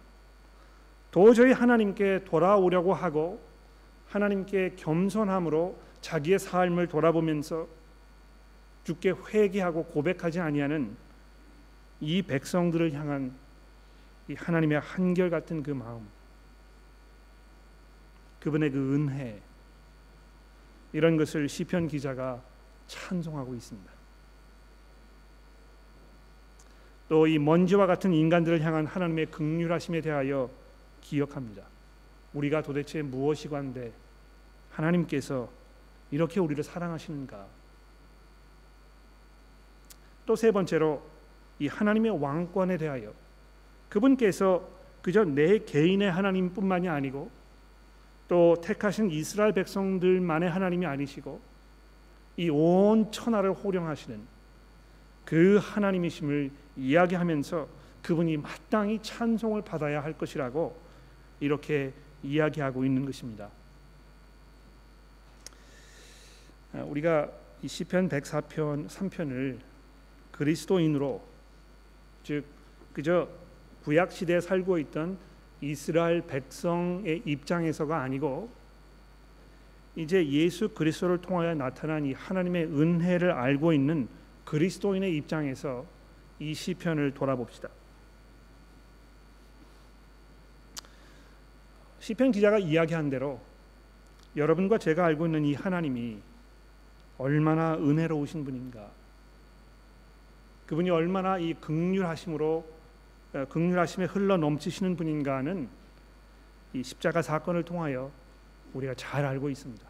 도저히 1.11 1.53
하나님께 1.53 2.25
돌아오려고 2.25 2.95
하고 2.95 3.41
하나님께 4.09 4.75
겸손함으로 4.77 5.79
자기의 6.01 6.39
삶을 6.39 6.89
돌아보면서 6.89 7.67
주께 8.85 9.11
회개하고 9.11 9.85
고백하지 9.85 10.41
아니하는 10.41 10.97
이 12.01 12.23
백성들을 12.23 12.93
향한 12.95 13.33
이 14.29 14.35
하나님의 14.35 14.81
한결 14.81 15.31
같은 15.31 15.63
그 15.63 15.71
마음, 15.71 16.07
그분의 18.41 18.71
그 18.71 18.95
은혜 18.95 19.41
이런 20.93 21.17
것을 21.17 21.49
시편 21.49 21.89
기자가 21.89 22.43
찬송하고 22.87 23.55
있습니다. 23.55 23.93
또 27.09 27.27
이 27.27 27.39
먼지와 27.39 27.87
같은 27.87 28.15
인간들을 28.15 28.63
향한 28.63 28.87
하나님의 28.87 29.27
극률하심에 29.27 30.01
대하여 30.01 30.51
기억합니다. 31.03 31.63
우리가 32.33 32.63
도대체 32.63 33.03
무엇이관데 33.03 33.93
하나님께서 34.71 35.51
이렇게 36.11 36.41
우리를 36.41 36.65
사랑하시는가? 36.65 37.62
또 40.33 40.37
세 40.37 40.51
번째로 40.51 41.03
이 41.59 41.67
하나님의 41.69 42.23
왕권에 42.23 42.79
대하여 42.79 43.13
그분께서 43.91 44.67
그저 45.03 45.25
내 45.25 45.59
개인의 45.59 46.11
하나님뿐만이 46.11 46.89
아니고 46.89 47.31
또 48.29 48.57
택하신 48.63 49.11
이스라엘 49.11 49.53
백성들만의 49.53 50.49
하나님이 50.49 50.87
아니시고 50.87 51.39
이 52.39 52.49
온 52.49 53.13
천하를 53.13 53.53
호령하시는 53.53 54.19
그 55.27 55.59
하나님이심을 55.63 56.51
이야기하면서 56.79 57.69
그분이 58.03 58.39
마땅히 58.39 59.01
찬송을 59.03 59.63
받아야 59.63 60.03
할 60.03 60.15
것이라고 60.17 60.75
이렇게 61.41 61.93
이야기하고 62.23 62.87
있는 62.87 63.05
것입니다. 63.05 63.51
아, 66.73 66.83
우리가 66.85 67.29
이 67.63 67.69
시편 67.69 68.09
104편 68.09 68.89
3편을 68.89 69.72
그리스도인으로 70.33 71.23
즉 72.25 72.45
그저 72.93 73.29
구약 73.85 74.13
시대에 74.13 74.41
살고 74.41 74.79
있던 74.79 75.19
이스라엘 75.61 76.23
백성의 76.27 77.23
입장에서가 77.25 78.01
아니고 78.01 78.51
이제 79.95 80.27
예수 80.27 80.69
그리스도를 80.71 81.21
통하여 81.21 81.55
나타난 81.55 82.05
이 82.05 82.13
하나님의 82.13 82.65
은혜를 82.67 83.31
알고 83.31 83.73
있는 83.73 84.09
그리스도인의 84.45 85.17
입장에서 85.17 85.85
이 86.39 86.55
시편을 86.55 87.13
돌아봅시다. 87.15 87.69
시편 92.01 92.33
기자가 92.33 92.59
이야기한 92.59 93.11
대로 93.11 93.41
여러분과 94.35 94.79
제가 94.79 95.05
알고 95.05 95.27
있는 95.27 95.45
이 95.45 95.55
하나님이 95.55 96.19
얼마나 97.19 97.75
은혜로우신 97.75 98.45
분인가. 98.45 98.91
그분이 100.73 100.89
얼마나 100.89 101.37
이 101.37 101.53
극률하심으로 101.53 102.65
어, 103.35 103.45
극률하심에 103.51 104.07
흘러 104.07 104.39
넘치시는 104.39 104.97
분인가는 104.97 105.69
이 106.73 106.83
십자가 106.83 107.21
사건을 107.21 107.63
통하여 107.63 108.11
우리가 108.73 108.95
잘 108.95 109.27
알고 109.27 109.51
있습니다. 109.51 109.87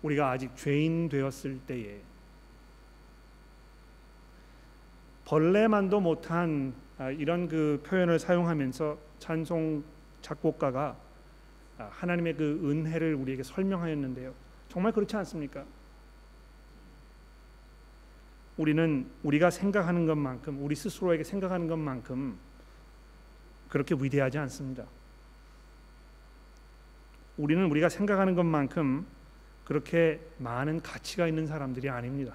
우리가 0.00 0.30
아직 0.30 0.56
죄인 0.56 1.10
되었을 1.10 1.60
때에 1.66 2.00
벌레만도 5.26 6.00
못한 6.00 6.72
아, 6.96 7.10
이런 7.10 7.46
그 7.46 7.82
표현을 7.84 8.18
사용하면서 8.18 8.96
찬송 9.18 9.84
작곡가가 10.22 10.96
아, 11.76 11.90
하나님의 11.92 12.36
그 12.36 12.60
은혜를 12.64 13.14
우리에게 13.14 13.42
설명하였는데요. 13.42 14.32
정말 14.70 14.92
그렇지 14.92 15.14
않습니까? 15.16 15.66
우리는 18.56 19.10
우리가 19.22 19.50
생각하는 19.50 20.06
것만큼 20.06 20.62
우리 20.62 20.74
스스로에게 20.74 21.24
생각하는 21.24 21.66
것만큼 21.66 22.38
그렇게 23.68 23.94
위대하지 23.98 24.38
않습니다. 24.38 24.84
우리는 27.38 27.64
우리가 27.70 27.88
생각하는 27.88 28.34
것만큼 28.34 29.06
그렇게 29.64 30.20
많은 30.38 30.82
가치가 30.82 31.26
있는 31.26 31.46
사람들이 31.46 31.88
아닙니다. 31.88 32.34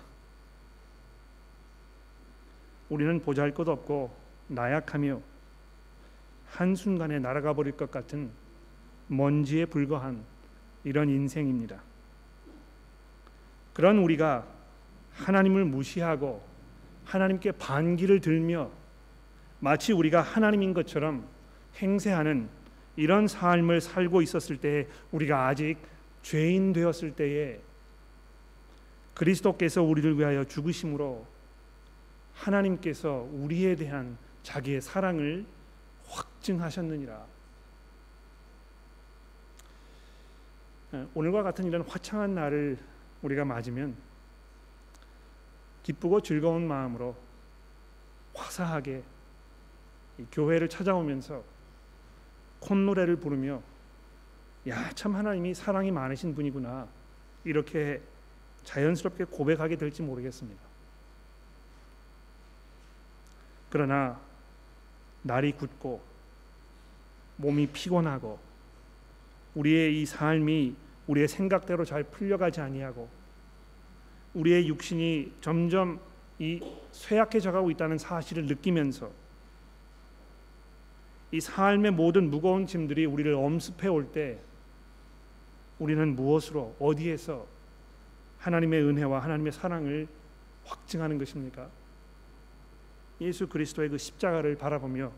우리는 2.90 3.20
보잘 3.22 3.54
것 3.54 3.68
없고 3.68 4.16
나약하며 4.48 5.22
한순간에 6.48 7.20
날아가 7.20 7.54
버릴 7.54 7.74
것 7.74 7.92
같은 7.92 8.32
먼지에 9.08 9.66
불과한 9.66 10.24
이런 10.84 11.10
인생입니다. 11.10 11.82
그런 13.74 14.00
우리가 14.00 14.48
하나님을 15.18 15.66
무시하고 15.66 16.46
하나님께 17.06 17.54
반기를 17.54 18.22
들며 18.22 18.70
마치 19.60 19.92
우리가 19.92 20.22
하나님인 20.22 20.74
것처럼 20.74 21.28
행세하는 21.78 22.50
이런 22.96 23.28
삶을 23.28 23.82
살고 23.82 24.22
있었을 24.22 24.58
때 24.58 24.88
우리가 25.12 25.48
아직 25.48 25.78
죄인 26.22 26.74
되었을 26.74 27.12
때에 27.12 27.60
그리스도께서 29.14 29.82
우리를 29.82 30.18
위하여 30.18 30.44
죽으심으로 30.44 31.26
하나님께서 32.34 33.28
우리에 33.32 33.76
대한 33.76 34.18
자기의 34.44 34.82
사랑을 34.82 35.46
확증하셨느니라. 36.08 37.26
오늘과 41.14 41.44
같은 41.44 41.66
이런 41.66 41.82
화창한 41.82 42.36
날을 42.36 42.78
우리가 43.22 43.44
맞으면 43.44 43.96
기쁘고 45.88 46.20
즐거운 46.20 46.68
마음으로 46.68 47.16
화사하게 48.34 49.04
교회를 50.34 50.68
찾아오면서 50.68 51.42
콧노래를 52.60 53.16
부르며 53.16 53.62
야 54.68 54.92
참 54.96 55.16
하나님이 55.16 55.54
사랑이 55.54 55.92
많으신 55.92 56.36
분이구나 56.36 56.90
이렇게 57.46 58.02
자연스럽게 58.66 59.24
고백하게 59.26 59.78
될지 59.78 60.02
모르겠습니다. 60.02 60.62
그러나 63.70 64.20
날이 65.22 65.54
굳고 65.54 66.02
몸이 67.38 67.68
피곤하고 67.68 68.38
우리의 69.56 70.02
이 70.02 70.06
삶이 70.06 70.76
우리의 71.08 71.30
생각대로 71.30 71.86
잘 71.86 72.04
풀려가지 72.04 72.60
아니하고 72.60 73.08
우리의 74.38 74.68
육신이 74.68 75.34
점점 75.42 76.00
이 76.40 76.62
쇠약해져 76.92 77.52
가고 77.52 77.72
있다는 77.72 77.98
사실을 77.98 78.46
느끼면서 78.46 79.12
이 81.32 81.40
삶의 81.42 81.92
모든 81.92 82.30
무거운 82.30 82.66
짐들이 82.68 83.06
우리를 83.06 83.34
엄습해 83.34 83.88
올 83.88 84.12
때 84.12 84.40
우리는 85.80 86.16
무엇으로 86.16 86.76
어디에서 86.80 87.46
하나님의 88.40 88.82
은혜와 88.84 89.20
하나님의 89.20 89.52
사랑을 89.52 90.08
확증하는 90.66 91.18
것입니까? 91.18 91.70
예수 93.22 93.48
그리스도의 93.48 93.90
그 93.90 93.98
십자가를 93.98 94.56
바라보며 94.58 95.12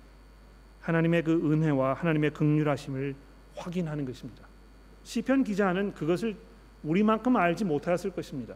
하나님의 0.81 1.23
그 1.23 1.33
은혜와 1.51 1.93
하나님의 1.93 2.31
극률하심을 2.31 3.15
확인하는 3.55 4.05
것입니다. 4.05 4.47
시편 5.03 5.43
기자는 5.43 5.93
그것을 5.93 6.35
우리만큼 6.83 7.35
알지 7.35 7.65
못하였을 7.65 8.11
것입니다. 8.11 8.55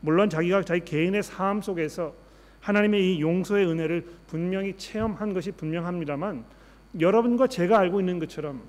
물론 0.00 0.30
자기가 0.30 0.62
자기 0.62 0.84
개인의 0.84 1.22
삶 1.22 1.60
속에서 1.60 2.14
하나님의 2.60 3.16
이 3.16 3.20
용서의 3.20 3.66
은혜를 3.66 4.06
분명히 4.26 4.76
체험한 4.76 5.32
것이 5.32 5.52
분명합니다만 5.52 6.44
여러분과 6.98 7.46
제가 7.46 7.78
알고 7.78 8.00
있는 8.00 8.18
것처럼 8.18 8.62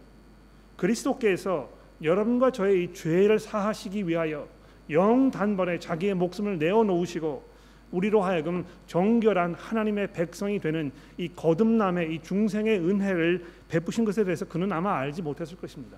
그리스도께서 0.77 1.69
여러분과 2.01 2.51
저의 2.51 2.83
이 2.83 2.93
죄를 2.93 3.39
사하시기 3.39 4.07
위하여 4.07 4.47
영 4.89 5.31
단번에 5.31 5.79
자기의 5.79 6.15
목숨을 6.15 6.57
내어 6.57 6.83
놓으시고 6.83 7.51
우리로 7.91 8.21
하여금 8.21 8.65
정결한 8.87 9.53
하나님의 9.53 10.13
백성이 10.13 10.59
되는 10.59 10.91
이 11.17 11.27
거듭남의 11.27 12.15
이 12.15 12.21
중생의 12.21 12.79
은혜를 12.79 13.45
베푸신 13.67 14.05
것에 14.05 14.23
대해서 14.23 14.45
그는 14.45 14.71
아마 14.71 14.95
알지 14.97 15.21
못했을 15.21 15.57
것입니다. 15.57 15.97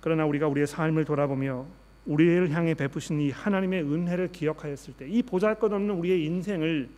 그러나 0.00 0.24
우리가 0.26 0.46
우리의 0.46 0.66
삶을 0.66 1.04
돌아보며 1.04 1.66
우리를 2.06 2.50
향해 2.50 2.74
베푸신 2.74 3.20
이 3.20 3.30
하나님의 3.30 3.82
은혜를 3.82 4.32
기억하였을 4.32 4.94
때 4.94 5.08
이 5.08 5.22
보잘것없는 5.22 5.90
우리의 5.90 6.24
인생을 6.24 6.88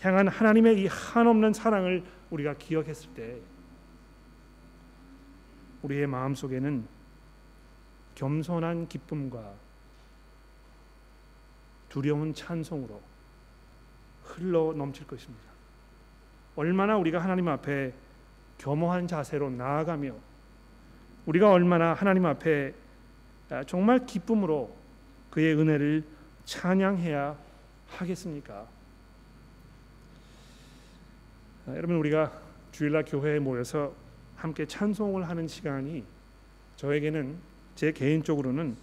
향한 0.00 0.28
하나님의 0.28 0.80
이 0.80 0.86
한없는 0.86 1.52
사랑을 1.52 2.04
우리가 2.30 2.54
기억했을 2.54 3.10
때 3.14 3.38
우리의 5.82 6.06
마음 6.06 6.34
속에는 6.34 6.86
겸손한 8.14 8.88
기쁨과 8.88 9.54
두려운 11.88 12.34
찬송으로 12.34 13.00
흘러 14.24 14.72
넘칠 14.72 15.06
것입니다. 15.06 15.44
얼마나 16.56 16.96
우리가 16.96 17.18
하나님 17.18 17.48
앞에 17.48 17.92
겸허한 18.58 19.06
자세로 19.06 19.50
나아가며 19.50 20.14
우리가 21.26 21.50
얼마나 21.50 21.94
하나님 21.94 22.26
앞에 22.26 22.74
아, 22.74 22.83
정말 23.62 24.04
기쁨으로 24.06 24.74
그의 25.30 25.54
은혜를 25.54 26.04
찬양해야 26.44 27.36
하겠습니까? 27.88 28.66
아, 31.66 31.70
여러분 31.76 31.96
우리가 31.96 32.32
주일날 32.72 33.04
교회에 33.04 33.38
모여서 33.38 33.94
함께 34.36 34.66
찬송을 34.66 35.28
하는 35.28 35.46
시간이 35.46 36.04
저에게는 36.76 37.36
제 37.74 37.92
개인적으로는 37.92 38.76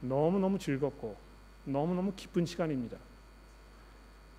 너무 0.00 0.38
너무 0.38 0.58
즐겁고 0.58 1.16
너무 1.64 1.94
너무 1.94 2.12
기쁜 2.14 2.46
시간입니다. 2.46 2.98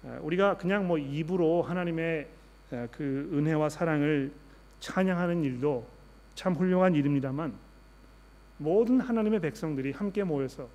아, 0.05 0.19
우리가 0.21 0.57
그냥 0.57 0.87
뭐 0.87 0.97
입으로 0.97 1.61
하나님의 1.63 2.27
아, 2.71 2.87
그 2.91 3.29
은혜와 3.33 3.69
사랑을 3.69 4.31
찬양하는 4.79 5.43
일도 5.43 5.87
참 6.35 6.53
훌륭한 6.53 6.95
일입니다만 6.95 7.66
모든 8.57 8.99
하나님의 8.99 9.39
백성들이 9.39 9.91
함께 9.91 10.23
모여서 10.23 10.67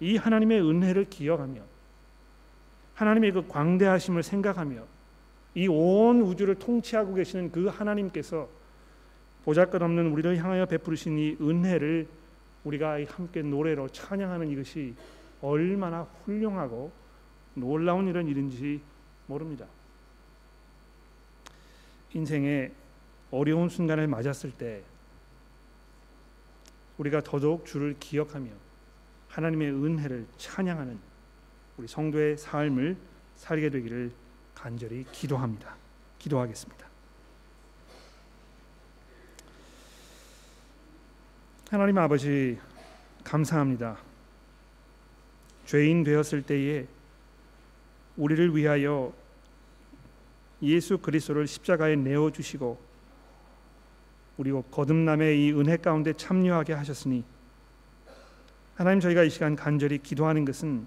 이 0.00 0.16
하나님의 0.16 0.60
은혜를 0.60 1.04
기억하며 1.06 1.60
하나님의 2.94 3.32
그 3.32 3.46
광대하심을 3.46 4.22
생각하며 4.22 4.82
이 5.54 5.68
온 5.68 6.20
우주를 6.20 6.56
통치하고 6.56 7.14
계시는 7.14 7.50
그 7.50 7.66
하나님께서 7.66 8.48
보잘것없는 9.44 10.10
우리를 10.12 10.36
향하여 10.36 10.66
베푸르신 10.66 11.18
이 11.18 11.36
은혜를 11.40 12.06
우리가 12.64 12.98
함께 13.08 13.42
노래로 13.42 13.88
찬양하는 13.88 14.50
이것이 14.50 14.94
얼마나 15.40 16.02
훌륭하고 16.24 16.90
놀라운 17.54 18.08
이런 18.08 18.26
일인지 18.26 18.82
모릅니다. 19.26 19.66
인생의 22.12 22.72
어려운 23.30 23.68
순간을 23.68 24.06
맞았을 24.08 24.52
때 24.52 24.82
우리가 26.98 27.22
더더욱 27.22 27.66
주를 27.66 27.94
기억하며 27.98 28.50
하나님의 29.28 29.70
은혜를 29.70 30.26
찬양하는 30.38 30.98
우리 31.76 31.86
성도의 31.86 32.38
삶을 32.38 32.96
살게 33.36 33.70
되기를 33.70 34.10
간절히 34.54 35.04
기도합니다. 35.12 35.76
기도하겠습니다. 36.18 36.86
하나님 41.70 41.98
아버지 41.98 42.58
감사합니다. 43.24 43.98
죄인 45.66 46.04
되었을 46.04 46.42
때에 46.42 46.86
우리를 48.16 48.56
위하여 48.56 49.12
예수 50.62 50.96
그리스도를 50.98 51.46
십자가에 51.46 51.96
내어 51.96 52.30
주시고 52.30 52.85
그리고 54.36 54.62
거듭남의 54.62 55.46
이 55.46 55.52
은혜 55.52 55.76
가운데 55.76 56.12
참여하게 56.12 56.74
하셨으니 56.74 57.24
하나님 58.74 59.00
저희가 59.00 59.22
이 59.22 59.30
시간 59.30 59.56
간절히 59.56 59.98
기도하는 59.98 60.44
것은 60.44 60.86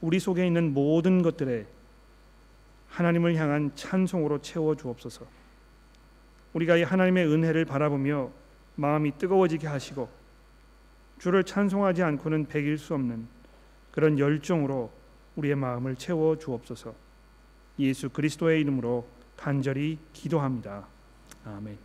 우리 0.00 0.18
속에 0.18 0.46
있는 0.46 0.72
모든 0.72 1.22
것들에 1.22 1.66
하나님을 2.88 3.34
향한 3.36 3.72
찬송으로 3.74 4.40
채워 4.40 4.74
주옵소서. 4.74 5.26
우리가 6.54 6.76
이 6.76 6.82
하나님의 6.82 7.26
은혜를 7.26 7.64
바라보며 7.64 8.30
마음이 8.76 9.18
뜨거워지게 9.18 9.66
하시고 9.66 10.08
주를 11.18 11.44
찬송하지 11.44 12.02
않고는 12.02 12.46
배길 12.46 12.78
수 12.78 12.94
없는 12.94 13.26
그런 13.90 14.18
열정으로 14.18 14.90
우리의 15.36 15.56
마음을 15.56 15.96
채워 15.96 16.38
주옵소서. 16.38 16.94
예수 17.78 18.08
그리스도의 18.08 18.60
이름으로 18.60 19.06
간절히 19.36 19.98
기도합니다. 20.12 20.86
아멘. 21.44 21.76